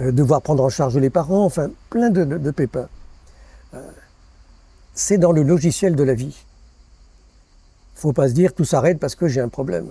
Euh, 0.00 0.12
devoir 0.12 0.42
prendre 0.42 0.62
en 0.62 0.68
charge 0.68 0.96
les 0.96 1.10
parents, 1.10 1.44
enfin 1.44 1.70
plein 1.90 2.10
de, 2.10 2.50
pépins. 2.50 2.88
Euh, 3.74 3.82
c'est 4.94 5.18
dans 5.18 5.32
le 5.32 5.42
logiciel 5.42 5.96
de 5.96 6.02
la 6.04 6.14
vie. 6.14 6.44
Il 7.96 8.00
faut 8.00 8.12
pas 8.12 8.28
se 8.28 8.34
dire 8.34 8.54
tout 8.54 8.64
s'arrête 8.64 8.98
parce 8.98 9.14
que 9.14 9.26
j'ai 9.26 9.40
un 9.40 9.48
problème. 9.48 9.88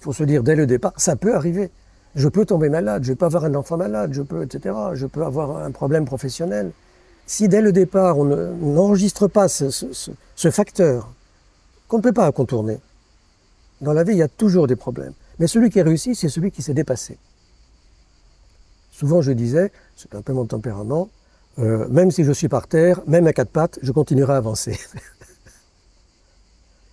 Il 0.00 0.04
faut 0.04 0.12
se 0.12 0.24
dire 0.24 0.42
dès 0.42 0.56
le 0.56 0.66
départ, 0.66 0.92
ça 0.96 1.14
peut 1.14 1.34
arriver. 1.34 1.70
Je 2.16 2.28
peux 2.28 2.44
tomber 2.44 2.68
malade, 2.68 3.04
je 3.04 3.12
peux 3.12 3.26
avoir 3.26 3.44
un 3.44 3.54
enfant 3.54 3.76
malade, 3.76 4.12
je 4.12 4.22
peux, 4.22 4.42
etc. 4.42 4.74
Je 4.94 5.06
peux 5.06 5.24
avoir 5.24 5.58
un 5.58 5.70
problème 5.70 6.04
professionnel. 6.04 6.72
Si 7.26 7.48
dès 7.48 7.60
le 7.60 7.70
départ 7.70 8.18
on 8.18 8.24
n'enregistre 8.24 9.28
pas 9.28 9.46
ce, 9.46 10.50
facteur 10.50 11.12
qu'on 11.86 11.98
ne 11.98 12.02
peut 12.02 12.12
pas 12.12 12.32
contourner, 12.32 12.80
dans 13.80 13.92
la 13.92 14.04
vie 14.04 14.12
il 14.12 14.18
y 14.18 14.22
a 14.22 14.28
toujours 14.28 14.66
des 14.66 14.76
problèmes. 14.76 15.14
Mais 15.38 15.46
celui 15.46 15.70
qui 15.70 15.80
a 15.80 15.84
réussi, 15.84 16.14
c'est 16.14 16.28
celui 16.28 16.50
qui 16.50 16.62
s'est 16.62 16.74
dépassé. 16.74 17.18
Souvent 18.90 19.22
je 19.22 19.32
disais, 19.32 19.72
c'est 19.96 20.14
un 20.14 20.22
peu 20.22 20.32
mon 20.32 20.44
tempérament, 20.44 21.08
euh, 21.58 21.88
même 21.88 22.10
si 22.10 22.24
je 22.24 22.32
suis 22.32 22.48
par 22.48 22.66
terre, 22.66 23.00
même 23.06 23.26
à 23.26 23.32
quatre 23.32 23.50
pattes, 23.50 23.78
je 23.82 23.92
continuerai 23.92 24.34
à 24.34 24.36
avancer. 24.36 24.78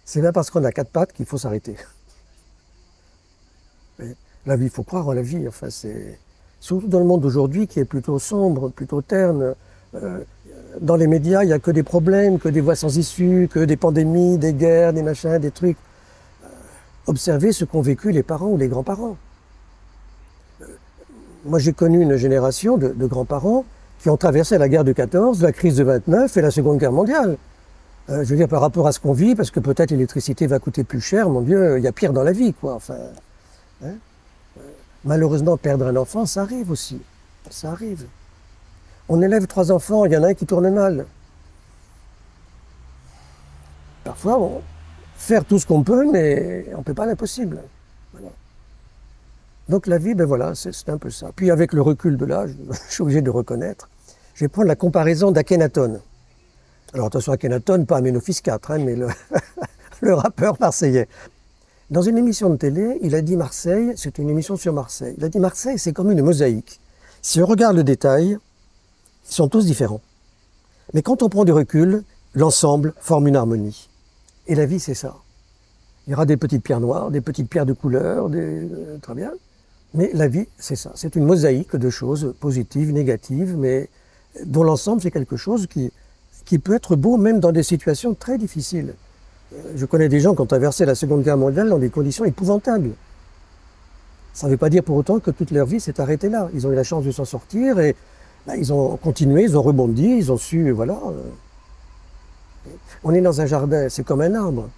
C'est 0.05 0.21
pas 0.21 0.31
parce 0.31 0.49
qu'on 0.49 0.63
a 0.63 0.71
quatre 0.71 0.89
pattes 0.89 1.11
qu'il 1.11 1.25
faut 1.25 1.37
s'arrêter. 1.37 1.75
La 4.45 4.55
vie, 4.55 4.65
il 4.65 4.69
faut 4.69 4.83
croire 4.83 5.05
en 5.05 5.11
la 5.11 5.21
vie. 5.21 5.45
Enfin, 5.49 5.69
c'est 5.69 6.17
surtout 6.61 6.87
dans 6.87 6.99
le 6.99 7.05
monde 7.05 7.19
d'aujourd'hui 7.19 7.67
qui 7.67 7.81
est 7.81 7.85
plutôt 7.85 8.17
sombre, 8.17 8.69
plutôt 8.69 9.01
terne. 9.01 9.53
Euh, 9.95 10.23
dans 10.79 10.95
les 10.95 11.07
médias, 11.07 11.43
il 11.43 11.47
n'y 11.47 11.53
a 11.53 11.59
que 11.59 11.71
des 11.71 11.83
problèmes, 11.83 12.39
que 12.39 12.47
des 12.47 12.61
voies 12.61 12.77
sans 12.77 12.97
issue, 12.97 13.49
que 13.51 13.59
des 13.59 13.75
pandémies, 13.75 14.37
des 14.37 14.53
guerres, 14.53 14.93
des 14.93 15.03
machins, 15.03 15.39
des 15.39 15.51
trucs. 15.51 15.77
Euh, 17.07 17.11
observez 17.11 17.51
ce 17.51 17.65
qu'ont 17.65 17.81
vécu 17.81 18.11
les 18.11 18.23
parents 18.23 18.47
ou 18.47 18.57
les 18.57 18.67
grands-parents. 18.67 19.17
Euh, 20.61 20.65
moi, 21.45 21.59
j'ai 21.59 21.73
connu 21.73 22.01
une 22.01 22.15
génération 22.15 22.77
de, 22.77 22.93
grands-parents 23.05 23.65
qui 23.99 24.09
ont 24.09 24.17
traversé 24.17 24.57
la 24.57 24.69
guerre 24.69 24.83
de 24.83 24.93
14, 24.93 25.41
la 25.41 25.51
crise 25.51 25.77
de 25.77 25.83
29 25.83 26.37
et 26.37 26.41
la 26.41 26.51
Seconde 26.51 26.77
Guerre 26.77 26.91
mondiale. 26.91 27.37
Euh, 28.09 28.23
je 28.23 28.29
veux 28.29 28.37
dire, 28.37 28.47
par 28.47 28.61
rapport 28.61 28.87
à 28.87 28.91
ce 28.91 28.99
qu'on 28.99 29.13
vit, 29.13 29.35
parce 29.35 29.51
que 29.51 29.59
peut-être 29.59 29.91
l'électricité 29.91 30.47
va 30.47 30.59
coûter 30.59 30.83
plus 30.83 31.01
cher, 31.01 31.29
mon 31.29 31.41
Dieu, 31.41 31.77
il 31.77 31.83
y 31.83 31.87
a 31.87 31.91
pire 31.91 32.13
dans 32.13 32.23
la 32.23 32.31
vie, 32.31 32.53
quoi. 32.53 32.75
Enfin, 32.75 32.95
hein. 33.83 33.95
Malheureusement, 35.03 35.57
perdre 35.57 35.87
un 35.87 35.95
enfant, 35.95 36.25
ça 36.25 36.41
arrive 36.41 36.71
aussi. 36.71 37.01
Ça 37.49 37.71
arrive. 37.71 38.05
On 39.09 39.21
élève 39.21 39.47
trois 39.47 39.71
enfants, 39.71 40.05
il 40.05 40.11
y 40.11 40.17
en 40.17 40.23
a 40.23 40.27
un 40.27 40.33
qui 40.33 40.45
tourne 40.45 40.69
mal. 40.69 41.05
Parfois, 44.03 44.39
on 44.39 44.61
faire 45.17 45.43
tout 45.43 45.59
ce 45.59 45.65
qu'on 45.65 45.83
peut, 45.83 46.09
mais 46.09 46.65
on 46.73 46.79
ne 46.79 46.83
peut 46.83 46.93
pas 46.93 47.05
l'impossible. 47.05 47.59
Donc 49.67 49.87
la 49.87 49.97
vie, 49.97 50.13
ben 50.13 50.25
voilà, 50.25 50.53
c'est 50.55 50.87
un 50.87 50.97
peu 50.97 51.09
ça. 51.09 51.31
Puis 51.35 51.51
avec 51.51 51.73
le 51.73 51.81
recul 51.81 52.15
de 52.15 52.25
l'âge, 52.25 52.51
je 52.87 52.93
suis 52.93 53.01
obligé 53.01 53.21
de 53.21 53.29
reconnaître, 53.29 53.89
je 54.33 54.45
vais 54.45 54.49
prendre 54.49 54.67
la 54.67 54.75
comparaison 54.75 55.31
d'Akhenaton. 55.31 55.99
Alors 56.93 57.07
attention, 57.07 57.33
Akhenaton, 57.33 57.83
pas 57.83 57.97
Amenophis 57.97 58.39
IV, 58.45 58.53
hein, 58.69 58.77
mais 58.77 58.95
le 60.01 60.13
rappeur 60.13 60.55
marseillais. 60.59 61.09
Dans 61.89 62.01
une 62.01 62.17
émission 62.17 62.49
de 62.49 62.55
télé, 62.55 62.97
il 63.01 63.15
a 63.15 63.21
dit 63.21 63.35
Marseille, 63.35 63.93
c'est 63.97 64.17
une 64.19 64.29
émission 64.29 64.55
sur 64.55 64.73
Marseille. 64.73 65.15
Il 65.17 65.23
a 65.25 65.29
dit 65.29 65.39
Marseille, 65.39 65.79
c'est 65.79 65.93
comme 65.93 66.11
une 66.11 66.21
mosaïque. 66.21 66.79
Si 67.21 67.41
on 67.41 67.45
regarde 67.45 67.75
le 67.75 67.83
détail, 67.83 68.37
ils 69.29 69.33
sont 69.33 69.49
tous 69.49 69.65
différents. 69.65 70.01
Mais 70.93 71.01
quand 71.01 71.23
on 71.23 71.29
prend 71.29 71.43
du 71.43 71.51
recul, 71.51 72.03
l'ensemble 72.33 72.93
forme 72.99 73.27
une 73.27 73.35
harmonie. 73.35 73.89
Et 74.47 74.55
la 74.55 74.65
vie, 74.65 74.79
c'est 74.79 74.93
ça. 74.93 75.15
Il 76.07 76.11
y 76.11 76.13
aura 76.13 76.25
des 76.25 76.37
petites 76.37 76.63
pierres 76.63 76.79
noires, 76.79 77.11
des 77.11 77.21
petites 77.21 77.49
pierres 77.49 77.65
de 77.65 77.73
couleur, 77.73 78.29
des... 78.29 78.39
Euh, 78.39 78.97
très 79.01 79.13
bien. 79.13 79.31
Mais 79.93 80.09
la 80.13 80.27
vie, 80.27 80.47
c'est 80.57 80.75
ça. 80.75 80.91
C'est 80.95 81.15
une 81.15 81.25
mosaïque 81.25 81.75
de 81.75 81.89
choses 81.89 82.33
positives, 82.39 82.91
négatives, 82.91 83.55
mais 83.57 83.89
dont 84.45 84.63
l'ensemble, 84.63 85.01
c'est 85.01 85.11
quelque 85.11 85.37
chose 85.37 85.67
qui, 85.67 85.91
qui 86.45 86.59
peut 86.59 86.75
être 86.75 86.95
beau 86.95 87.17
même 87.17 87.39
dans 87.39 87.51
des 87.51 87.63
situations 87.63 88.13
très 88.13 88.37
difficiles. 88.37 88.93
Je 89.75 89.85
connais 89.85 90.09
des 90.09 90.19
gens 90.19 90.35
qui 90.35 90.41
ont 90.41 90.45
traversé 90.45 90.85
la 90.85 90.95
Seconde 90.95 91.23
Guerre 91.23 91.37
mondiale 91.37 91.69
dans 91.69 91.79
des 91.79 91.89
conditions 91.89 92.25
épouvantables. 92.25 92.91
Ça 94.33 94.47
ne 94.47 94.51
veut 94.51 94.57
pas 94.57 94.69
dire 94.69 94.83
pour 94.83 94.95
autant 94.95 95.19
que 95.19 95.31
toute 95.31 95.51
leur 95.51 95.65
vie 95.65 95.79
s'est 95.79 95.99
arrêtée 95.99 96.29
là. 96.29 96.49
Ils 96.53 96.67
ont 96.67 96.71
eu 96.71 96.75
la 96.75 96.83
chance 96.83 97.03
de 97.03 97.11
s'en 97.11 97.25
sortir 97.25 97.79
et 97.79 97.95
bah, 98.45 98.55
ils 98.55 98.71
ont 98.71 98.97
continué, 98.97 99.43
ils 99.43 99.57
ont 99.57 99.61
rebondi, 99.61 100.05
ils 100.05 100.31
ont 100.31 100.37
su, 100.37 100.71
voilà. 100.71 100.99
Euh. 102.67 102.75
On 103.03 103.13
est 103.13 103.21
dans 103.21 103.41
un 103.41 103.45
jardin, 103.45 103.89
c'est 103.89 104.03
comme 104.03 104.21
un 104.21 104.33
arbre. 104.35 104.69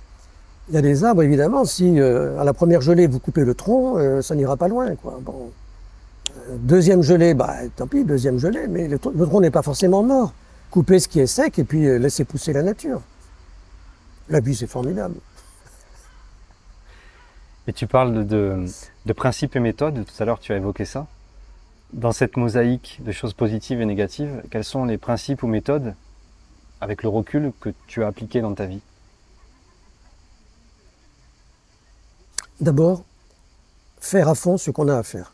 Il 0.69 0.75
y 0.75 0.77
a 0.77 0.81
des 0.81 1.03
arbres, 1.03 1.23
évidemment, 1.23 1.65
si 1.65 1.99
euh, 1.99 2.39
à 2.39 2.43
la 2.43 2.53
première 2.53 2.81
gelée 2.81 3.07
vous 3.07 3.19
coupez 3.19 3.43
le 3.43 3.55
tronc, 3.55 3.97
euh, 3.97 4.21
ça 4.21 4.35
n'ira 4.35 4.55
pas 4.55 4.67
loin. 4.67 4.95
Quoi. 4.95 5.19
Bon. 5.21 5.51
deuxième 6.57 7.01
gelée, 7.01 7.33
bah, 7.33 7.55
tant 7.75 7.87
pis, 7.87 8.03
deuxième 8.03 8.37
gelée, 8.37 8.67
mais 8.67 8.87
le, 8.87 8.99
tronc 8.99 9.41
n'est 9.41 9.51
pas 9.51 9.63
forcément 9.63 10.03
mort. 10.03 10.33
Coupez 10.69 10.99
ce 10.99 11.07
qui 11.07 11.19
est 11.19 11.27
sec 11.27 11.57
et 11.57 11.63
puis 11.63 11.99
laissez 11.99 12.25
pousser 12.25 12.53
la 12.53 12.61
nature. 12.61 13.01
La 14.29 14.39
vie, 14.39 14.55
c'est 14.55 14.67
formidable. 14.67 15.15
Et 17.69 17.73
tu 17.73 17.85
parles 17.85 18.25
de, 18.25 18.65
principes 19.15 19.55
et 19.55 19.59
méthodes, 19.59 20.03
tout 20.03 20.23
à 20.23 20.25
l'heure 20.25 20.39
tu 20.39 20.53
as 20.53 20.57
évoqué 20.57 20.85
ça. 20.85 21.05
Dans 21.93 22.11
cette 22.11 22.35
mosaïque 22.35 22.99
de 23.05 23.11
choses 23.11 23.35
positives 23.35 23.79
et 23.79 23.85
négatives, 23.85 24.41
quels 24.49 24.63
sont 24.63 24.85
les 24.85 24.97
principes 24.97 25.43
ou 25.43 25.47
méthodes, 25.47 25.93
avec 26.81 27.03
le 27.03 27.09
recul, 27.09 27.51
que 27.59 27.69
tu 27.87 28.03
as 28.03 28.07
appliqués 28.07 28.41
dans 28.41 28.53
ta 28.53 28.65
vie 28.65 28.81
D'abord, 32.61 33.03
faire 34.01 34.27
à 34.27 34.35
fond 34.35 34.57
ce 34.57 34.69
qu'on 34.71 34.89
a 34.89 34.97
à 34.97 35.03
faire. 35.03 35.33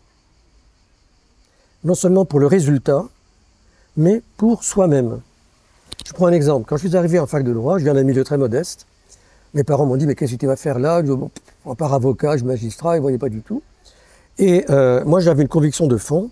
Non 1.83 1.95
seulement 1.95 2.25
pour 2.25 2.39
le 2.39 2.47
résultat, 2.47 3.03
mais 3.97 4.21
pour 4.37 4.63
soi-même. 4.63 5.21
Je 6.05 6.13
prends 6.13 6.27
un 6.27 6.33
exemple. 6.33 6.67
Quand 6.67 6.77
je 6.77 6.87
suis 6.87 6.95
arrivé 6.95 7.17
en 7.19 7.25
fac 7.25 7.43
de 7.43 7.53
droit, 7.53 7.79
je 7.79 7.83
viens 7.83 7.93
d'un 7.93 8.03
milieu 8.03 8.23
très 8.23 8.37
modeste. 8.37 8.85
Mes 9.53 9.63
parents 9.63 9.85
m'ont 9.85 9.95
dit, 9.95 10.05
mais 10.05 10.15
qu'est-ce 10.15 10.33
que 10.33 10.37
tu 10.37 10.47
vas 10.47 10.55
faire 10.55 10.77
là? 10.77 11.01
Je 11.01 11.11
dis, 11.11 11.17
bon, 11.17 11.31
à 11.69 11.75
part 11.75 11.93
avocat, 11.93 12.37
je 12.37 12.43
magistrat, 12.43 12.95
ils 12.95 12.97
ne 12.97 13.01
voyaient 13.01 13.17
pas 13.17 13.29
du 13.29 13.41
tout. 13.41 13.63
Et 14.37 14.65
euh, 14.69 15.03
moi, 15.05 15.19
j'avais 15.19 15.43
une 15.43 15.47
conviction 15.47 15.87
de 15.87 15.97
fond. 15.97 16.29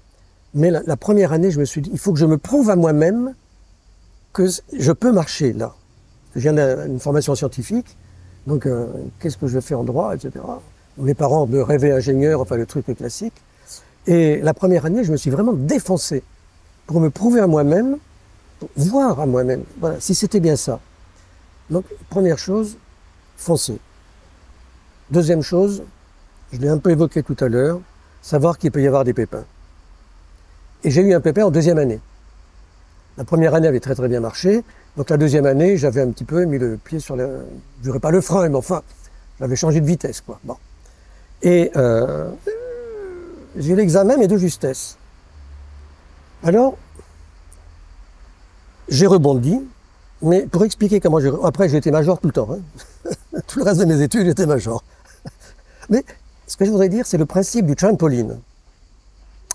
Mais 0.53 0.69
la, 0.69 0.97
première 0.97 1.33
année, 1.33 1.49
je 1.49 1.59
me 1.59 1.65
suis 1.65 1.81
dit, 1.81 1.89
il 1.91 1.97
faut 1.97 2.13
que 2.13 2.19
je 2.19 2.25
me 2.25 2.37
prouve 2.37 2.69
à 2.69 2.75
moi-même 2.75 3.33
que 4.33 4.47
je 4.47 4.91
peux 4.91 5.11
marcher 5.11 5.53
là. 5.53 5.73
Je 6.35 6.41
viens 6.41 6.53
d'une 6.53 6.99
formation 6.99 7.35
scientifique, 7.35 7.95
donc 8.47 8.65
euh, 8.65 8.87
qu'est-ce 9.19 9.37
que 9.37 9.47
je 9.47 9.59
fais 9.59 9.75
en 9.75 9.83
droit, 9.83 10.15
etc. 10.15 10.43
Mes 10.97 11.13
parents 11.13 11.45
me 11.47 11.61
rêvaient 11.61 11.91
ingénieur, 11.91 12.41
enfin 12.41 12.57
le 12.57 12.65
truc 12.65 12.85
classique. 12.97 13.33
Et 14.07 14.41
la 14.41 14.53
première 14.53 14.85
année, 14.85 15.03
je 15.03 15.11
me 15.11 15.17
suis 15.17 15.29
vraiment 15.29 15.53
défoncé 15.53 16.23
pour 16.87 16.99
me 16.99 17.09
prouver 17.09 17.39
à 17.39 17.47
moi-même 17.47 17.97
voir 18.75 19.19
à 19.19 19.25
moi-même, 19.25 19.63
voilà, 19.79 19.99
si 19.99 20.15
c'était 20.15 20.39
bien 20.39 20.55
ça. 20.55 20.79
Donc, 21.69 21.85
première 22.09 22.37
chose, 22.37 22.77
foncer. 23.37 23.77
Deuxième 25.09 25.41
chose, 25.41 25.83
je 26.51 26.59
l'ai 26.59 26.67
un 26.67 26.77
peu 26.77 26.91
évoqué 26.91 27.23
tout 27.23 27.37
à 27.39 27.47
l'heure, 27.47 27.79
savoir 28.21 28.57
qu'il 28.57 28.71
peut 28.71 28.81
y 28.81 28.87
avoir 28.87 29.03
des 29.03 29.13
pépins. 29.13 29.45
Et 30.83 30.91
j'ai 30.91 31.01
eu 31.01 31.13
un 31.13 31.21
pépin 31.21 31.45
en 31.45 31.51
deuxième 31.51 31.77
année. 31.77 31.99
La 33.17 33.23
première 33.23 33.53
année 33.53 33.67
avait 33.67 33.79
très 33.79 33.95
très 33.95 34.07
bien 34.07 34.19
marché, 34.19 34.63
donc 34.97 35.09
la 35.09 35.17
deuxième 35.17 35.45
année, 35.45 35.77
j'avais 35.77 36.01
un 36.01 36.09
petit 36.11 36.23
peu 36.23 36.45
mis 36.45 36.57
le 36.57 36.77
pied 36.77 36.99
sur 36.99 37.15
le... 37.15 37.45
Je 37.79 37.83
dirais 37.83 37.99
pas 37.99 38.11
le 38.11 38.21
frein, 38.21 38.47
mais 38.49 38.55
enfin, 38.55 38.81
j'avais 39.39 39.55
changé 39.55 39.81
de 39.81 39.85
vitesse, 39.85 40.21
quoi. 40.21 40.39
Et 41.41 41.71
euh, 41.75 42.29
j'ai 43.55 43.75
l'examen, 43.75 44.17
mais 44.17 44.27
de 44.27 44.37
justesse. 44.37 44.97
Alors, 46.43 46.77
j'ai 48.87 49.07
rebondi, 49.07 49.61
mais 50.21 50.45
pour 50.47 50.63
expliquer 50.63 50.99
comment 50.99 51.19
j'ai... 51.19 51.31
Après, 51.43 51.69
j'ai 51.69 51.77
été 51.77 51.91
major 51.91 52.19
tout 52.19 52.27
le 52.27 52.33
temps. 52.33 52.49
Hein. 52.51 53.11
tout 53.47 53.59
le 53.59 53.65
reste 53.65 53.79
de 53.79 53.85
mes 53.85 54.01
études, 54.01 54.25
j'étais 54.25 54.45
major. 54.45 54.83
mais 55.89 56.03
ce 56.47 56.55
que 56.55 56.65
je 56.65 56.71
voudrais 56.71 56.89
dire, 56.89 57.05
c'est 57.05 57.17
le 57.17 57.25
principe 57.25 57.65
du 57.65 57.75
trampoline. 57.75 58.39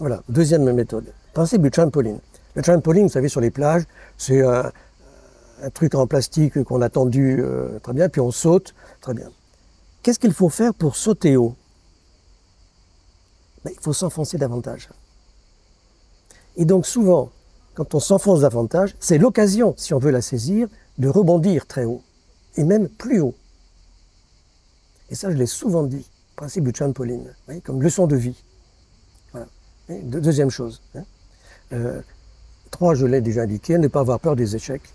Voilà, 0.00 0.22
deuxième 0.28 0.70
méthode. 0.72 1.12
Principe 1.32 1.62
du 1.62 1.70
trampoline. 1.70 2.18
Le 2.58 2.62
trampoline, 2.64 3.04
vous 3.04 3.12
savez, 3.12 3.28
sur 3.28 3.40
les 3.40 3.52
plages, 3.52 3.84
c'est 4.16 4.42
un, 4.42 4.72
truc 5.74 5.94
en 5.94 6.08
plastique 6.08 6.60
qu'on 6.64 6.82
a 6.82 6.88
tendu 6.88 7.38
euh, 7.38 7.78
très 7.78 7.92
bien, 7.92 8.08
puis 8.08 8.20
on 8.20 8.32
saute. 8.32 8.74
Très 9.00 9.14
bien. 9.14 9.30
Qu'est-ce 10.02 10.18
qu'il 10.18 10.32
faut 10.32 10.48
faire 10.48 10.74
pour 10.74 10.96
sauter 10.96 11.36
haut? 11.36 11.54
Ben, 13.64 13.70
Il 13.72 13.80
faut 13.80 13.92
s'enfoncer 13.92 14.38
davantage. 14.38 14.88
Et 16.56 16.64
donc 16.64 16.84
souvent, 16.84 17.30
quand 17.74 17.94
on 17.94 18.00
s'enfonce 18.00 18.40
davantage, 18.40 18.96
c'est 18.98 19.18
l'occasion, 19.18 19.74
si 19.76 19.94
on 19.94 20.00
veut 20.00 20.10
la 20.10 20.20
saisir, 20.20 20.66
de 20.98 21.06
rebondir 21.06 21.64
très 21.64 21.84
haut, 21.84 22.02
et 22.56 22.64
même 22.64 22.88
plus 22.88 23.20
haut. 23.20 23.36
Et 25.10 25.14
ça, 25.14 25.30
je 25.30 25.36
l'ai 25.36 25.46
souvent 25.46 25.84
dit, 25.84 26.10
principe 26.34 26.64
du 26.64 26.72
trampoline, 26.72 27.32
comme 27.62 27.80
leçon 27.80 28.08
de 28.08 28.16
vie. 28.16 28.42
Voilà. 29.30 29.46
deuxième 29.88 30.50
chose. 30.50 30.82
Hein. 30.96 31.04
Euh, 31.72 32.02
trois, 32.70 32.94
je 32.94 33.06
l'ai 33.06 33.20
déjà 33.20 33.42
indiqué, 33.42 33.78
ne 33.78 33.88
pas 33.88 34.00
avoir 34.00 34.20
peur 34.20 34.36
des 34.36 34.56
échecs, 34.56 34.94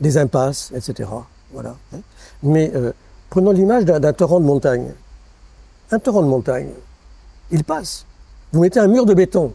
des 0.00 0.18
impasses, 0.18 0.72
etc. 0.74 1.08
Voilà. 1.52 1.76
Hein. 1.94 2.00
Mais 2.42 2.72
euh, 2.74 2.92
prenons 3.30 3.52
l'image 3.52 3.84
d'un 3.84 4.12
torrent 4.12 4.40
de 4.40 4.44
montagne. 4.44 4.92
Un 5.90 5.98
torrent 5.98 6.22
de 6.22 6.28
montagne, 6.28 6.70
il 7.50 7.64
passe. 7.64 8.06
Vous 8.52 8.60
mettez 8.60 8.80
un 8.80 8.88
mur 8.88 9.06
de 9.06 9.14
béton. 9.14 9.52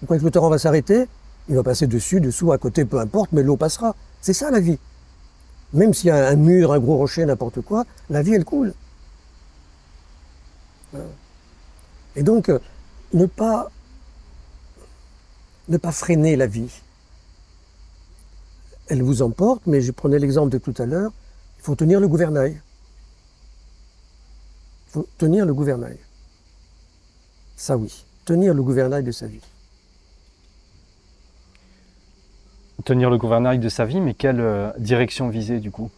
Vous 0.00 0.06
croyez 0.06 0.20
que 0.20 0.24
le 0.24 0.30
torrent 0.30 0.50
va 0.50 0.58
s'arrêter? 0.58 1.08
Il 1.48 1.56
va 1.56 1.62
passer 1.62 1.86
dessus, 1.86 2.20
dessous, 2.20 2.52
à 2.52 2.58
côté, 2.58 2.84
peu 2.84 2.98
importe, 2.98 3.30
mais 3.32 3.42
l'eau 3.42 3.56
passera. 3.56 3.94
C'est 4.20 4.32
ça 4.32 4.50
la 4.50 4.60
vie. 4.60 4.78
Même 5.72 5.94
s'il 5.94 6.08
y 6.08 6.10
a 6.10 6.28
un 6.28 6.36
mur, 6.36 6.72
un 6.72 6.78
gros 6.78 6.96
rocher, 6.96 7.24
n'importe 7.24 7.60
quoi, 7.60 7.84
la 8.10 8.22
vie, 8.22 8.34
elle 8.34 8.44
coule. 8.44 8.72
Et 12.14 12.22
donc, 12.22 12.48
euh, 12.48 12.58
ne 13.12 13.26
pas, 13.26 13.70
ne 15.68 15.76
pas 15.76 15.92
freiner 15.92 16.36
la 16.36 16.46
vie. 16.46 16.70
Elle 18.88 19.02
vous 19.02 19.22
emporte, 19.22 19.66
mais 19.66 19.80
je 19.80 19.92
prenais 19.92 20.18
l'exemple 20.18 20.50
de 20.50 20.58
tout 20.58 20.74
à 20.78 20.86
l'heure, 20.86 21.12
il 21.58 21.62
faut 21.62 21.74
tenir 21.74 22.00
le 22.00 22.08
gouvernail. 22.08 22.60
Il 24.86 24.92
faut 24.92 25.08
tenir 25.18 25.44
le 25.44 25.54
gouvernail. 25.54 25.98
Ça 27.56 27.76
oui, 27.76 28.04
tenir 28.24 28.54
le 28.54 28.62
gouvernail 28.62 29.02
de 29.02 29.12
sa 29.12 29.26
vie. 29.26 29.40
tenir 32.86 33.10
le 33.10 33.18
gouvernail 33.18 33.58
de 33.58 33.68
sa 33.68 33.84
vie, 33.84 34.00
mais 34.00 34.14
quelle 34.14 34.40
euh, 34.40 34.70
direction 34.78 35.28
viser 35.28 35.58
du 35.58 35.70
coup? 35.72 35.90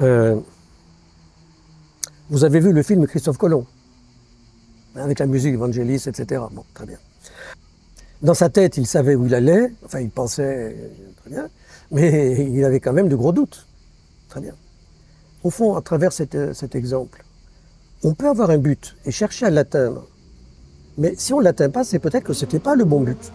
Euh, 0.00 0.40
Vous 2.30 2.44
avez 2.44 2.60
vu 2.60 2.72
le 2.72 2.82
film 2.82 3.06
Christophe 3.06 3.36
Colomb, 3.36 3.66
avec 4.94 5.18
la 5.18 5.26
musique 5.26 5.54
Evangelis, 5.54 6.04
etc. 6.06 6.42
Bon, 6.52 6.64
très 6.72 6.86
bien. 6.86 6.98
Dans 8.22 8.34
sa 8.34 8.48
tête, 8.48 8.76
il 8.76 8.86
savait 8.86 9.14
où 9.14 9.26
il 9.26 9.34
allait, 9.34 9.72
enfin 9.84 10.00
il 10.00 10.10
pensait 10.10 10.76
très 11.20 11.30
bien, 11.30 11.48
mais 11.90 12.48
il 12.52 12.64
avait 12.64 12.80
quand 12.80 12.92
même 12.92 13.08
de 13.08 13.16
gros 13.16 13.32
doutes. 13.32 13.66
Très 14.28 14.40
bien. 14.40 14.54
Au 15.44 15.50
fond, 15.50 15.76
à 15.76 15.82
travers 15.82 16.12
cet, 16.12 16.52
cet 16.52 16.74
exemple, 16.74 17.24
on 18.02 18.14
peut 18.14 18.28
avoir 18.28 18.50
un 18.50 18.58
but 18.58 18.96
et 19.04 19.10
chercher 19.10 19.46
à 19.46 19.50
l'atteindre. 19.50 20.06
Mais 20.98 21.14
si 21.16 21.32
on 21.32 21.38
ne 21.38 21.44
l'atteint 21.44 21.70
pas, 21.70 21.84
c'est 21.84 22.00
peut-être 22.00 22.24
que 22.24 22.32
ce 22.32 22.44
n'était 22.44 22.58
pas 22.58 22.74
le 22.74 22.84
bon 22.84 23.00
but. 23.00 23.32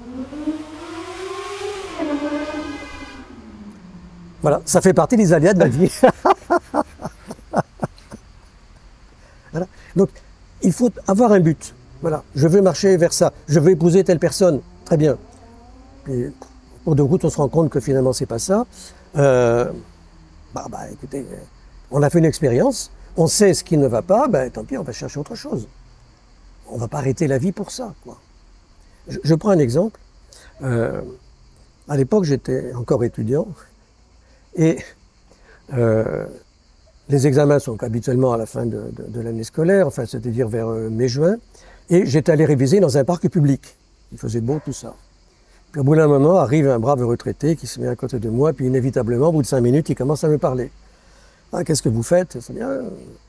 Voilà, 4.41 4.61
ça 4.65 4.81
fait 4.81 4.93
partie 4.93 5.15
des 5.15 5.31
aléas 5.31 5.53
de 5.53 5.59
la 5.59 5.69
vie. 5.69 5.89
Donc, 9.95 10.09
il 10.61 10.73
faut 10.73 10.91
avoir 11.07 11.31
un 11.31 11.39
but. 11.39 11.73
Voilà, 12.01 12.23
je 12.35 12.47
veux 12.47 12.61
marcher 12.61 12.97
vers 12.97 13.13
ça, 13.13 13.31
je 13.47 13.59
veux 13.59 13.71
épouser 13.71 14.03
telle 14.03 14.19
personne, 14.19 14.59
très 14.85 14.97
bien. 14.97 15.17
Pour 16.83 16.95
de 16.95 17.01
route, 17.01 17.23
on 17.23 17.29
se 17.29 17.37
rend 17.37 17.49
compte 17.49 17.69
que 17.69 17.79
finalement, 17.79 18.13
c'est 18.13 18.25
pas 18.25 18.39
ça. 18.39 18.65
Euh, 19.15 19.71
bah, 20.53 20.65
bah, 20.69 20.89
écoutez, 20.91 21.25
on 21.91 22.01
a 22.01 22.09
fait 22.09 22.19
une 22.19 22.25
expérience, 22.25 22.91
on 23.15 23.27
sait 23.27 23.53
ce 23.53 23.63
qui 23.63 23.77
ne 23.77 23.87
va 23.87 24.01
pas, 24.01 24.27
ben, 24.27 24.49
tant 24.49 24.63
pis, 24.63 24.77
on 24.77 24.83
va 24.83 24.91
chercher 24.91 25.19
autre 25.19 25.35
chose. 25.35 25.67
On 26.69 26.77
va 26.77 26.87
pas 26.87 26.97
arrêter 26.97 27.27
la 27.27 27.37
vie 27.37 27.51
pour 27.51 27.71
ça. 27.71 27.93
Quoi. 28.03 28.19
Je, 29.07 29.35
prends 29.35 29.51
un 29.51 29.59
exemple. 29.59 29.99
Euh, 30.61 31.01
à 31.87 31.97
l'époque, 31.97 32.23
j'étais 32.23 32.73
encore 32.73 33.03
étudiant 33.03 33.47
et 34.55 34.77
euh, 35.73 36.25
les 37.09 37.27
examens 37.27 37.59
sont 37.59 37.81
habituellement 37.83 38.33
à 38.33 38.37
la 38.37 38.45
fin 38.45 38.65
de, 38.65 38.91
de, 38.91 39.21
l'année 39.21 39.43
scolaire, 39.43 39.87
enfin, 39.87 40.05
c'est-à-dire 40.05 40.47
vers 40.47 40.67
mai-juin, 40.67 41.37
et 41.89 42.05
j'étais 42.05 42.31
allé 42.31 42.45
réviser 42.45 42.79
dans 42.79 42.97
un 42.97 43.03
parc 43.03 43.27
public. 43.29 43.77
Il 44.13 44.17
faisait 44.17 44.41
beau, 44.41 44.61
tout 44.63 44.73
ça. 44.73 44.95
Puis 45.71 45.81
au 45.81 45.83
bout 45.83 45.95
d'un 45.95 46.07
moment, 46.07 46.37
arrive 46.37 46.69
un 46.69 46.79
brave 46.79 47.03
retraité 47.03 47.55
qui 47.55 47.67
se 47.67 47.81
met 47.81 47.87
à 47.87 47.95
côté 47.95 48.19
de 48.19 48.29
moi, 48.29 48.53
puis 48.53 48.67
inévitablement, 48.67 49.29
au 49.29 49.31
bout 49.31 49.41
de 49.41 49.47
cinq 49.47 49.61
minutes, 49.61 49.89
il 49.89 49.95
commence 49.95 50.23
à 50.23 50.29
me 50.29 50.37
parler. 50.37 50.71
Ah, 51.51 51.63
qu'est-ce 51.63 51.81
que 51.81 51.89
vous 51.89 52.03
faites? 52.03 52.39
C'est 52.39 52.53
bien. 52.53 52.69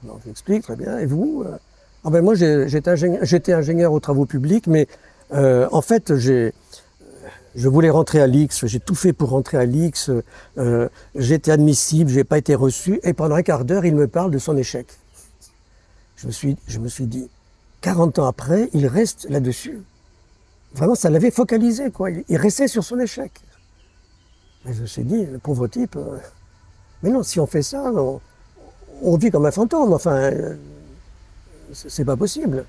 Non, 0.04 0.18
j'explique, 0.24 0.62
très 0.62 0.76
bien. 0.76 0.98
Et 0.98 1.06
vous 1.06 1.44
ah 2.04 2.10
ben 2.10 2.22
Moi, 2.22 2.34
j'étais 2.34 3.52
ingénieur, 3.52 3.92
aux 3.92 4.00
travaux 4.00 4.26
publics, 4.26 4.66
mais 4.66 4.86
euh, 5.32 5.66
en 5.72 5.80
fait, 5.80 6.14
je 6.16 6.52
voulais 7.56 7.88
rentrer 7.88 8.20
à 8.20 8.26
l'X, 8.26 8.66
j'ai 8.66 8.80
tout 8.80 8.94
fait 8.94 9.14
pour 9.14 9.30
rentrer 9.30 9.56
à 9.56 9.64
euh, 10.58 10.88
j'étais 11.14 11.50
admissible, 11.50 12.10
j'ai 12.10 12.24
pas 12.24 12.36
été 12.36 12.54
reçu, 12.54 13.00
et 13.04 13.14
pendant 13.14 13.36
un 13.36 13.42
quart 13.42 13.64
d'heure, 13.64 13.86
il 13.86 13.94
me 13.94 14.06
parle 14.06 14.30
de 14.30 14.38
son 14.38 14.56
échec. 14.58 14.86
Je 16.16 16.26
me 16.26 16.32
suis, 16.32 16.56
je 16.66 16.78
me 16.78 16.88
suis 16.88 17.06
dit, 17.06 17.28
40 17.80 18.18
ans 18.18 18.26
après, 18.26 18.68
il 18.74 18.86
reste 18.86 19.26
là-dessus. 19.30 19.82
Vraiment, 20.74 20.94
ça 20.94 21.08
l'avait 21.08 21.30
focalisé, 21.30 21.90
quoi. 21.90 22.10
Il 22.10 22.36
restait 22.36 22.68
sur 22.68 22.82
son 22.82 22.98
échec. 22.98 23.32
Mais 24.64 24.72
je 24.72 24.82
me 24.82 24.86
suis 24.86 25.04
dit, 25.04 25.24
le 25.26 25.38
pauvre 25.38 25.68
type, 25.68 25.96
euh, 25.96 26.18
mais 27.02 27.10
non, 27.10 27.22
si 27.22 27.38
on 27.38 27.46
fait 27.46 27.62
ça, 27.62 27.92
on, 29.02 29.16
vit 29.16 29.30
comme 29.30 29.46
un 29.46 29.50
fantôme, 29.50 29.92
enfin, 29.92 30.16
euh, 30.16 30.54
c'est 31.72 32.04
pas 32.04 32.16
possible. 32.16 32.64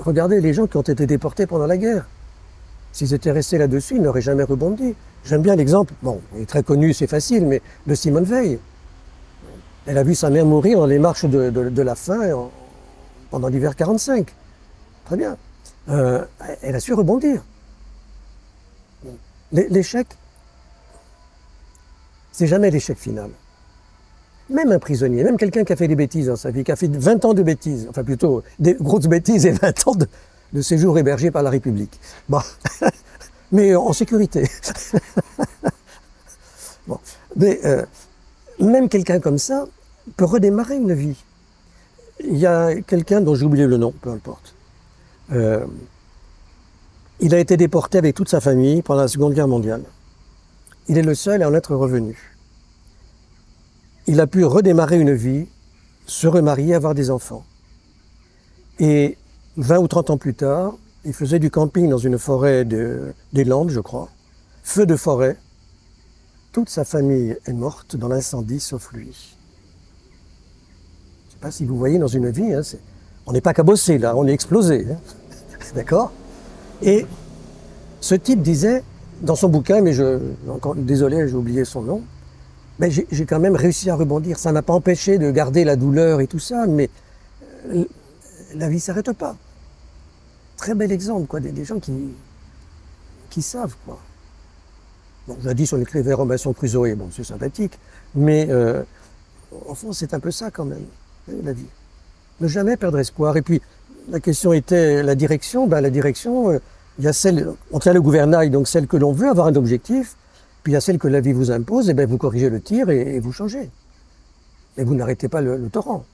Regardez 0.00 0.40
les 0.40 0.52
gens 0.52 0.66
qui 0.66 0.76
ont 0.76 0.82
été 0.82 1.06
déportés 1.06 1.46
pendant 1.46 1.66
la 1.66 1.76
guerre. 1.76 2.08
S'ils 2.92 3.14
étaient 3.14 3.30
restés 3.30 3.58
là-dessus, 3.58 3.96
ils 3.96 4.02
n'auraient 4.02 4.20
jamais 4.20 4.42
rebondi. 4.42 4.94
J'aime 5.24 5.42
bien 5.42 5.56
l'exemple, 5.56 5.94
bon, 6.02 6.20
il 6.34 6.42
est 6.42 6.46
très 6.46 6.62
connu, 6.62 6.92
c'est 6.92 7.06
facile, 7.06 7.46
mais 7.46 7.62
de 7.86 7.94
Simone 7.94 8.24
Veil. 8.24 8.58
Elle 9.86 9.98
a 9.98 10.02
vu 10.02 10.14
sa 10.14 10.30
mère 10.30 10.46
mourir 10.46 10.78
dans 10.78 10.86
les 10.86 10.98
marches 10.98 11.24
de, 11.24 11.82
la 11.82 11.94
faim 11.94 12.32
en, 12.32 12.50
pendant 13.30 13.48
l'hiver 13.48 13.76
45. 13.76 14.26
Très 15.04 15.16
bien. 15.16 15.36
Euh, 15.88 16.24
elle 16.62 16.74
a 16.74 16.80
su 16.80 16.94
rebondir. 16.94 17.42
L'échec, 19.52 20.06
c'est 22.32 22.46
jamais 22.46 22.70
l'échec 22.70 22.98
final. 22.98 23.30
Même 24.50 24.72
un 24.72 24.78
prisonnier, 24.78 25.22
même 25.22 25.36
quelqu'un 25.36 25.64
qui 25.64 25.72
a 25.72 25.76
fait 25.76 25.88
des 25.88 25.94
bêtises 25.94 26.26
dans 26.26 26.36
sa 26.36 26.50
vie, 26.50 26.64
qui 26.64 26.72
a 26.72 26.76
fait 26.76 26.88
20 26.88 27.24
ans 27.24 27.34
de 27.34 27.42
bêtises, 27.42 27.86
enfin 27.88 28.02
plutôt 28.02 28.42
des 28.58 28.74
grosses 28.74 29.06
bêtises 29.06 29.46
et 29.46 29.52
20 29.52 29.88
ans 29.88 29.94
de, 29.94 30.62
séjour 30.62 30.98
hébergé 30.98 31.30
par 31.30 31.42
la 31.42 31.50
République. 31.50 32.00
Mais 33.52 33.74
en 33.76 33.92
sécurité. 33.92 34.48
bon. 36.86 36.98
Mais 37.36 37.60
euh, 37.64 37.84
même 38.58 38.88
quelqu'un 38.88 39.20
comme 39.20 39.38
ça 39.38 39.66
peut 40.16 40.24
redémarrer 40.24 40.76
une 40.76 40.94
vie. 40.94 41.16
Il 42.20 42.36
y 42.36 42.46
a 42.46 42.74
quelqu'un 42.82 43.20
dont 43.20 43.34
j'ai 43.34 43.44
oublié 43.44 43.66
le 43.66 43.76
nom, 43.76 43.92
peu 44.00 44.10
importe. 44.10 44.53
Euh, 45.32 45.64
il 47.20 47.34
a 47.34 47.38
été 47.38 47.56
déporté 47.56 47.98
avec 47.98 48.14
toute 48.14 48.28
sa 48.28 48.40
famille 48.40 48.82
pendant 48.82 49.02
la 49.02 49.08
Seconde 49.08 49.34
Guerre 49.34 49.48
mondiale. 49.48 49.84
Il 50.88 50.98
est 50.98 51.02
le 51.02 51.14
seul 51.14 51.42
à 51.42 51.48
en 51.48 51.54
être 51.54 51.74
revenu. 51.74 52.36
Il 54.06 54.20
a 54.20 54.26
pu 54.26 54.44
redémarrer 54.44 54.98
une 54.98 55.14
vie, 55.14 55.46
se 56.06 56.26
remarier, 56.26 56.74
avoir 56.74 56.94
des 56.94 57.10
enfants. 57.10 57.44
Et 58.78 59.16
20 59.56 59.78
ou 59.78 59.88
30 59.88 60.10
ans 60.10 60.18
plus 60.18 60.34
tard, 60.34 60.74
il 61.04 61.12
faisait 61.12 61.38
du 61.38 61.50
camping 61.50 61.88
dans 61.88 61.98
une 61.98 62.18
forêt 62.18 62.64
de, 62.64 63.14
des 63.32 63.44
Landes, 63.44 63.70
je 63.70 63.80
crois. 63.80 64.10
Feu 64.62 64.84
de 64.84 64.96
forêt. 64.96 65.36
Toute 66.52 66.68
sa 66.68 66.84
famille 66.84 67.36
est 67.46 67.52
morte 67.52 67.96
dans 67.96 68.08
l'incendie, 68.08 68.60
sauf 68.60 68.92
lui. 68.92 69.04
Je 69.04 69.10
ne 71.28 71.32
sais 71.32 71.38
pas 71.40 71.50
si 71.50 71.64
vous 71.64 71.76
voyez 71.76 71.98
dans 71.98 72.08
une 72.08 72.30
vie, 72.30 72.52
hein, 72.52 72.62
on 73.26 73.32
n'est 73.32 73.40
pas 73.40 73.54
cabossé 73.54 73.98
là, 73.98 74.16
on 74.16 74.26
est 74.26 74.32
explosé. 74.32 74.86
Hein. 74.90 74.96
D'accord? 75.74 76.12
Et 76.82 77.06
ce 78.00 78.14
type 78.14 78.42
disait, 78.42 78.82
dans 79.22 79.36
son 79.36 79.48
bouquin, 79.48 79.80
mais 79.80 79.92
je, 79.92 80.20
encore, 80.48 80.74
désolé, 80.74 81.26
j'ai 81.28 81.34
oublié 81.34 81.64
son 81.64 81.82
nom, 81.82 82.02
mais 82.78 82.90
j'ai 82.90 83.26
quand 83.26 83.40
même 83.40 83.56
réussi 83.56 83.88
à 83.90 83.96
rebondir. 83.96 84.38
Ça 84.38 84.52
m'a 84.52 84.62
pas 84.62 84.74
empêché 84.74 85.18
de 85.18 85.30
garder 85.30 85.64
la 85.64 85.76
douleur 85.76 86.20
et 86.20 86.26
tout 86.26 86.38
ça, 86.38 86.66
mais 86.66 86.90
euh, 87.68 87.84
la 88.54 88.68
vie 88.68 88.80
s'arrête 88.80 89.12
pas. 89.12 89.36
Très 90.56 90.74
bel 90.74 90.92
exemple, 90.92 91.26
quoi, 91.26 91.40
des, 91.40 91.64
gens 91.64 91.78
qui, 91.78 91.92
qui 93.30 93.42
savent, 93.42 93.74
quoi. 93.86 93.98
Bon, 95.26 95.36
jadis, 95.42 95.72
on 95.72 95.80
écrivait 95.80 96.12
Robinson 96.12 96.52
Crusoe, 96.52 96.94
bon, 96.96 97.08
c'est 97.10 97.24
sympathique, 97.24 97.78
mais 98.14 98.46
euh, 98.50 98.82
au 99.66 99.74
fond, 99.74 99.92
c'est 99.92 100.12
un 100.12 100.20
peu 100.20 100.30
ça 100.30 100.50
quand 100.50 100.66
même, 100.66 100.84
la 101.42 101.52
vie. 101.52 101.66
Ne 102.40 102.48
jamais 102.48 102.76
perdre 102.76 102.98
espoir. 102.98 103.36
Et 103.36 103.42
puis, 103.42 103.60
la 104.10 104.20
question 104.20 104.52
était 104.52 105.02
la 105.02 105.14
direction. 105.14 105.66
Ben, 105.66 105.80
la 105.80 105.90
direction, 105.90 106.50
euh, 106.50 106.58
il 106.98 107.04
y 107.04 107.08
a 107.08 107.12
celle, 107.12 107.48
on 107.72 107.78
tient 107.78 107.92
le 107.92 108.02
gouvernail, 108.02 108.50
donc 108.50 108.68
celle 108.68 108.86
que 108.86 108.96
l'on 108.96 109.12
veut, 109.12 109.28
avoir 109.28 109.46
un 109.46 109.56
objectif, 109.56 110.16
puis 110.62 110.72
il 110.72 110.74
y 110.74 110.76
a 110.76 110.80
celle 110.80 110.98
que 110.98 111.08
la 111.08 111.20
vie 111.20 111.32
vous 111.32 111.50
impose, 111.50 111.90
et 111.90 111.94
ben 111.94 112.08
vous 112.08 112.18
corrigez 112.18 112.50
le 112.50 112.60
tir 112.60 112.90
et, 112.90 113.18
vous 113.20 113.32
changez. 113.32 113.70
Et 114.76 114.84
vous 114.84 114.94
n'arrêtez 114.94 115.28
pas 115.28 115.40
le, 115.40 115.56
le 115.56 115.68
torrent. 115.68 116.04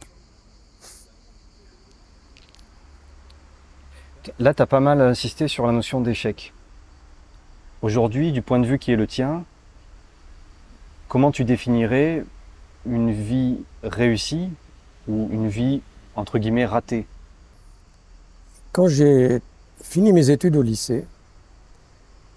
Là, 4.39 4.55
tu 4.55 4.63
as 4.63 4.67
pas 4.67 4.81
mal 4.81 5.01
insisté 5.01 5.49
sur 5.49 5.67
la 5.67 5.73
notion 5.73 6.01
d'échec. 6.01 6.53
Aujourd'hui, 7.83 8.33
du 8.33 8.43
point 8.43 8.59
de 8.59 8.67
vue 8.67 8.79
qui 8.79 8.93
est 8.93 8.97
le 8.97 9.07
tien, 9.07 9.45
comment 11.09 11.31
tu 11.31 11.45
définirais 11.45 12.25
une 12.87 13.11
vie 13.11 13.59
réussie 13.83 14.51
ou 15.09 15.29
une 15.33 15.49
vie, 15.49 15.83
entre 16.21 16.39
guillemets, 16.39 16.67
ratée 16.67 17.07
Quand 18.73 18.89
j'ai 18.89 19.41
fini 19.83 20.13
mes 20.13 20.31
études 20.31 20.57
au 20.57 20.63
lycée, 20.63 21.05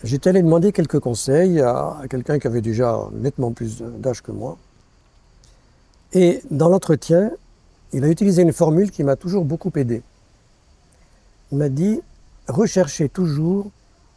j'étais 0.04 0.30
allé 0.30 0.42
demander 0.42 0.72
quelques 0.72 1.00
conseils 1.00 1.60
à, 1.60 2.02
quelqu'un 2.10 2.40
qui 2.40 2.48
avait 2.48 2.62
déjà 2.62 3.10
nettement 3.14 3.52
plus 3.52 3.82
d'âge 3.82 4.22
que 4.22 4.32
moi. 4.32 4.58
Et 6.14 6.42
dans 6.50 6.70
l'entretien, 6.70 7.32
il 7.92 8.04
a 8.04 8.08
utilisé 8.08 8.42
une 8.42 8.54
formule 8.54 8.92
qui 8.92 9.04
m'a 9.04 9.16
toujours 9.16 9.46
beaucoup 9.46 9.72
aidé 9.76 10.02
il 11.54 11.60
m'a 11.60 11.70
dit 11.70 12.02
recherchez 12.48 13.10
toujours 13.10 13.70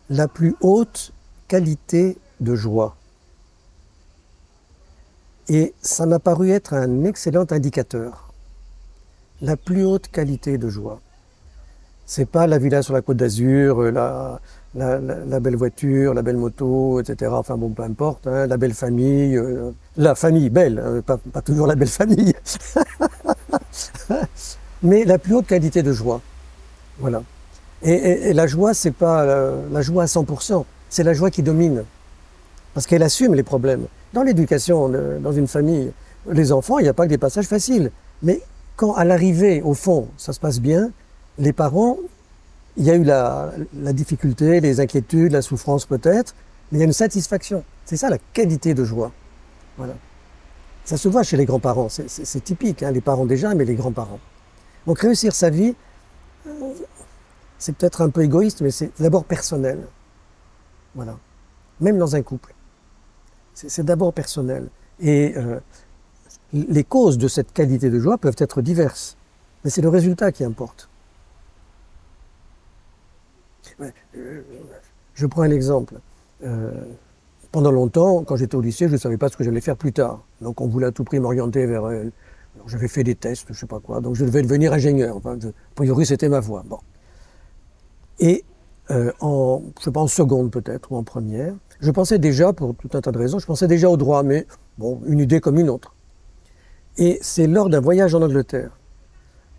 la 0.08 0.26
plus 0.26 0.56
haute 0.62 1.12
qualité 1.48 2.16
de 2.40 2.54
joie. 2.54 2.96
Et 5.50 5.74
ça 5.82 6.06
m'a 6.06 6.18
paru 6.18 6.50
être 6.50 6.72
un 6.72 7.04
excellent 7.04 7.44
indicateur. 7.50 8.25
La 9.42 9.56
plus 9.56 9.84
haute 9.84 10.08
qualité 10.08 10.56
de 10.56 10.68
joie. 10.68 11.00
C'est 12.06 12.24
pas 12.24 12.46
la 12.46 12.58
villa 12.58 12.82
sur 12.82 12.94
la 12.94 13.02
côte 13.02 13.16
d'Azur, 13.16 13.82
la, 13.82 14.40
la, 14.74 15.40
belle 15.40 15.56
voiture, 15.56 16.14
la 16.14 16.22
belle 16.22 16.36
moto, 16.36 17.00
etc. 17.00 17.32
Enfin 17.34 17.56
bon, 17.56 17.70
peu 17.70 17.82
importe, 17.82 18.26
hein, 18.26 18.46
la 18.46 18.56
belle 18.56 18.74
famille, 18.74 19.36
euh, 19.36 19.72
la 19.96 20.14
famille 20.14 20.48
belle, 20.48 20.78
hein, 20.78 21.02
pas, 21.02 21.42
toujours 21.42 21.66
la 21.66 21.74
belle 21.74 21.88
famille. 21.88 22.32
Mais 24.82 25.04
la 25.04 25.18
plus 25.18 25.34
haute 25.34 25.46
qualité 25.46 25.82
de 25.82 25.92
joie. 25.92 26.20
Voilà. 26.98 27.22
Et, 27.82 28.32
la 28.32 28.46
joie, 28.46 28.72
c'est 28.72 28.92
pas 28.92 29.26
la, 29.26 29.52
la, 29.70 29.82
joie 29.82 30.04
à 30.04 30.06
100%, 30.06 30.64
c'est 30.88 31.02
la 31.02 31.12
joie 31.12 31.30
qui 31.30 31.42
domine. 31.42 31.84
Parce 32.72 32.86
qu'elle 32.86 33.02
assume 33.02 33.34
les 33.34 33.42
problèmes. 33.42 33.86
Dans 34.12 34.22
l'éducation, 34.22 34.88
dans 35.20 35.32
une 35.32 35.48
famille, 35.48 35.92
les 36.30 36.52
enfants, 36.52 36.78
il 36.78 36.84
n'y 36.84 36.88
a 36.88 36.94
pas 36.94 37.04
que 37.04 37.10
des 37.10 37.18
passages 37.18 37.46
faciles. 37.46 37.90
Mais 38.22 38.40
quand 38.76 38.94
à 38.94 39.04
l'arrivée, 39.04 39.62
au 39.62 39.74
fond, 39.74 40.08
ça 40.16 40.32
se 40.32 40.40
passe 40.40 40.60
bien, 40.60 40.90
les 41.38 41.52
parents, 41.52 41.98
il 42.76 42.84
y 42.84 42.90
a 42.90 42.94
eu 42.94 43.04
la, 43.04 43.52
la 43.74 43.92
difficulté, 43.92 44.60
les 44.60 44.80
inquiétudes, 44.80 45.32
la 45.32 45.42
souffrance 45.42 45.86
peut-être, 45.86 46.34
mais 46.70 46.78
il 46.78 46.80
y 46.80 46.84
a 46.84 46.86
une 46.86 46.92
satisfaction. 46.92 47.64
C'est 47.84 47.96
ça 47.96 48.10
la 48.10 48.18
qualité 48.32 48.74
de 48.74 48.84
joie. 48.84 49.12
Voilà. 49.76 49.94
Ça 50.84 50.96
se 50.96 51.08
voit 51.08 51.22
chez 51.22 51.36
les 51.36 51.46
grands-parents, 51.46 51.88
c'est 51.88 52.44
typique, 52.44 52.82
hein, 52.82 52.92
les 52.92 53.00
parents 53.00 53.26
déjà, 53.26 53.54
mais 53.54 53.64
les 53.64 53.74
grands-parents. 53.74 54.20
Donc 54.86 55.00
réussir 55.00 55.34
sa 55.34 55.50
vie, 55.50 55.74
c'est 57.58 57.74
peut-être 57.74 58.02
un 58.02 58.10
peu 58.10 58.22
égoïste, 58.22 58.60
mais 58.60 58.70
c'est 58.70 58.92
d'abord 59.00 59.24
personnel. 59.24 59.80
Voilà. 60.94 61.16
Même 61.80 61.98
dans 61.98 62.14
un 62.14 62.22
couple. 62.22 62.54
C'est 63.52 63.84
d'abord 63.84 64.12
personnel. 64.12 64.68
Et 65.00 65.34
euh, 65.36 65.58
les 66.52 66.84
causes 66.84 67.18
de 67.18 67.28
cette 67.28 67.52
qualité 67.52 67.90
de 67.90 67.98
joie 67.98 68.18
peuvent 68.18 68.36
être 68.38 68.62
diverses. 68.62 69.16
Mais 69.64 69.70
c'est 69.70 69.82
le 69.82 69.88
résultat 69.88 70.32
qui 70.32 70.44
importe. 70.44 70.88
Euh, 73.80 74.42
je 75.14 75.26
prends 75.26 75.42
un 75.42 75.50
exemple. 75.50 75.94
Euh, 76.44 76.70
pendant 77.52 77.70
longtemps, 77.70 78.22
quand 78.24 78.36
j'étais 78.36 78.54
au 78.54 78.60
lycée, 78.60 78.86
je 78.86 78.92
ne 78.92 78.98
savais 78.98 79.16
pas 79.16 79.28
ce 79.28 79.36
que 79.36 79.44
j'allais 79.44 79.60
faire 79.60 79.76
plus 79.76 79.92
tard. 79.92 80.20
Donc 80.40 80.60
on 80.60 80.68
voulait 80.68 80.86
à 80.86 80.92
tout 80.92 81.04
prix 81.04 81.20
m'orienter 81.20 81.66
vers... 81.66 81.84
Euh, 81.84 82.04
j'avais 82.66 82.88
fait 82.88 83.04
des 83.04 83.14
tests, 83.14 83.44
je 83.48 83.52
ne 83.52 83.56
sais 83.56 83.66
pas 83.66 83.80
quoi, 83.80 84.00
donc 84.00 84.14
je 84.14 84.24
devais 84.24 84.40
devenir 84.40 84.72
ingénieur. 84.72 85.20
A 85.26 85.36
priori, 85.74 86.06
c'était 86.06 86.30
ma 86.30 86.40
voie. 86.40 86.64
Et 88.18 88.44
en, 89.20 89.62
je 89.84 89.90
en 89.90 90.06
seconde 90.06 90.50
peut-être, 90.50 90.90
ou 90.90 90.96
en 90.96 91.02
première, 91.02 91.54
je 91.80 91.90
pensais 91.90 92.18
déjà, 92.18 92.54
pour 92.54 92.74
tout 92.74 92.88
un 92.94 93.02
tas 93.02 93.12
de 93.12 93.18
raisons, 93.18 93.38
je 93.38 93.46
pensais 93.46 93.68
déjà 93.68 93.90
au 93.90 93.98
droit, 93.98 94.22
mais 94.22 94.46
bon, 94.78 95.02
une 95.06 95.18
idée 95.18 95.40
comme 95.40 95.58
une 95.58 95.68
autre. 95.68 95.95
Et 96.98 97.18
c'est 97.22 97.46
lors 97.46 97.68
d'un 97.68 97.80
voyage 97.80 98.14
en 98.14 98.22
Angleterre. 98.22 98.70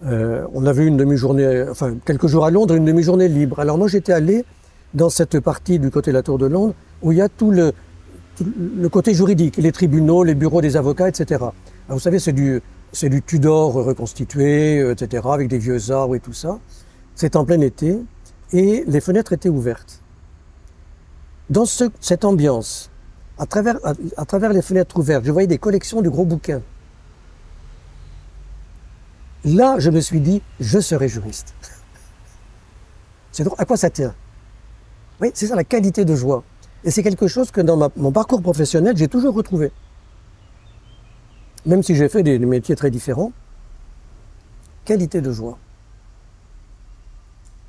Euh, 0.06 0.46
on 0.54 0.66
avait 0.66 0.86
une 0.86 0.98
demi-journée, 0.98 1.66
enfin 1.70 1.96
quelques 2.06 2.28
jours 2.28 2.46
à 2.46 2.52
Londres, 2.52 2.76
une 2.76 2.86
demi-journée 2.86 3.28
libre. 3.28 3.60
Alors 3.60 3.78
moi 3.78 3.88
j'étais 3.88 4.14
allé 4.14 4.46
dans 4.94 5.10
cette 5.10 5.40
partie 5.40 5.80
du 5.80 5.90
côté 5.90 6.12
de 6.12 6.16
la 6.16 6.24
Tour 6.24 6.38
de 6.38 6.46
Londres 6.46 6.76
où 7.02 7.12
il 7.12 7.18
y 7.18 7.22
a 7.22 7.30
tout 7.30 7.52
le, 7.52 7.74
le 8.44 8.90
côté 8.90 9.14
juridique, 9.14 9.58
les 9.58 9.72
tribunaux, 9.72 10.24
les 10.24 10.36
bureaux 10.36 10.62
des 10.62 10.78
avocats, 10.78 11.10
etc. 11.10 11.26
Alors, 11.88 11.98
vous 11.98 12.00
savez, 12.00 12.20
c'est 12.20 12.34
du, 12.34 12.62
c'est 12.92 13.10
du 13.10 13.22
Tudor 13.22 13.74
reconstitué, 13.74 14.80
euh, 14.80 14.92
etc., 14.92 15.24
avec 15.32 15.48
des 15.48 15.58
vieux 15.58 15.92
arbres 15.92 16.16
et 16.16 16.20
tout 16.20 16.34
ça. 16.34 16.60
C'est 17.16 17.36
en 17.36 17.46
plein 17.46 17.62
été 17.62 17.98
et 18.54 18.84
les 18.88 19.02
fenêtres 19.02 19.34
étaient 19.34 19.50
ouvertes. 19.50 20.02
Dans 21.50 21.66
ce, 21.66 21.86
cette 22.00 22.26
ambiance, 22.26 22.92
à 23.38 23.46
travers, 23.46 23.78
à 24.18 24.26
travers 24.26 24.54
les 24.54 24.62
fenêtres 24.62 24.98
ouvertes, 24.98 25.26
je 25.26 25.32
voyais 25.32 25.48
des 25.48 25.58
collections 25.58 26.02
de 26.02 26.10
gros 26.10 26.26
bouquins. 26.26 26.62
Là, 29.48 29.80
je 29.80 29.90
me 29.90 30.02
suis 30.02 30.20
dit, 30.20 30.42
je 30.60 30.80
serai 30.80 31.08
juriste. 31.08 31.54
C'est 33.32 33.48
à 33.58 33.66
quoi 33.66 33.78
ça 33.78 33.90
tient? 33.90 34.14
Oui, 35.22 35.32
c'est 35.34 35.48
ça 35.48 35.56
la 35.56 35.64
qualité 35.64 36.06
de 36.06 36.16
joie. 36.16 36.44
Et 36.84 36.92
c'est 36.92 37.02
quelque 37.02 37.28
chose 37.28 37.50
que 37.50 37.62
dans 37.62 37.92
mon 37.96 38.12
parcours 38.12 38.42
professionnel, 38.42 38.96
j'ai 38.98 39.08
toujours 39.08 39.34
retrouvé. 39.34 39.72
Même 41.66 41.82
si 41.82 41.96
j'ai 41.96 42.10
fait 42.10 42.24
des, 42.24 42.38
métiers 42.40 42.76
très 42.76 42.92
différents, 42.92 43.32
qualité 44.86 45.22
de 45.22 45.32
joie. 45.32 45.58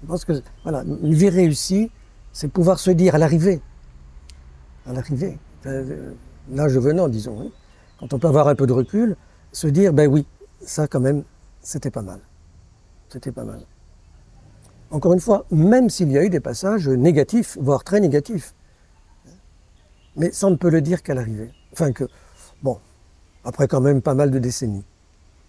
Je 0.02 0.06
pense 0.06 0.24
que 0.24 0.42
voilà, 0.62 0.84
une 0.84 1.14
vie 1.14 1.30
réussie, 1.30 1.90
c'est 2.32 2.48
pouvoir 2.48 2.78
se 2.78 2.90
dire 2.90 3.14
à 3.14 3.18
l'arrivée, 3.18 3.60
à 4.86 4.92
l'arrivée, 4.92 5.38
euh, 5.66 6.12
l'âge 6.50 6.76
venant, 6.76 7.08
disons, 7.08 7.50
quand 7.98 8.12
on 8.12 8.18
peut 8.18 8.28
avoir 8.28 8.48
un 8.48 8.54
peu 8.54 8.66
de 8.66 8.72
recul, 8.72 9.16
se 9.52 9.66
dire, 9.66 9.92
ben 9.92 10.08
oui, 10.08 10.26
ça 10.60 10.86
quand 10.86 11.00
même, 11.00 11.24
c'était 11.68 11.90
pas 11.90 12.00
mal. 12.00 12.20
C'était 13.10 13.30
pas 13.30 13.44
mal. 13.44 13.60
Encore 14.90 15.12
une 15.12 15.20
fois, 15.20 15.44
même 15.50 15.90
s'il 15.90 16.10
y 16.10 16.16
a 16.16 16.24
eu 16.24 16.30
des 16.30 16.40
passages 16.40 16.88
négatifs, 16.88 17.58
voire 17.60 17.84
très 17.84 18.00
négatifs, 18.00 18.54
mais 20.16 20.32
ça 20.32 20.48
ne 20.48 20.56
peut 20.56 20.70
le 20.70 20.80
dire 20.80 21.02
qu'à 21.02 21.12
l'arrivée. 21.12 21.50
Enfin 21.74 21.92
que, 21.92 22.04
bon, 22.62 22.78
après 23.44 23.68
quand 23.68 23.82
même 23.82 24.00
pas 24.00 24.14
mal 24.14 24.30
de 24.30 24.38
décennies. 24.38 24.86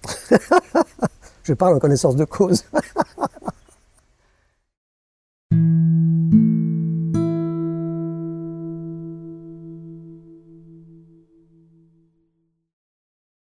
Je 1.43 1.53
parle 1.53 1.75
en 1.75 1.79
connaissance 1.79 2.17
de 2.17 2.25
cause. 2.25 2.65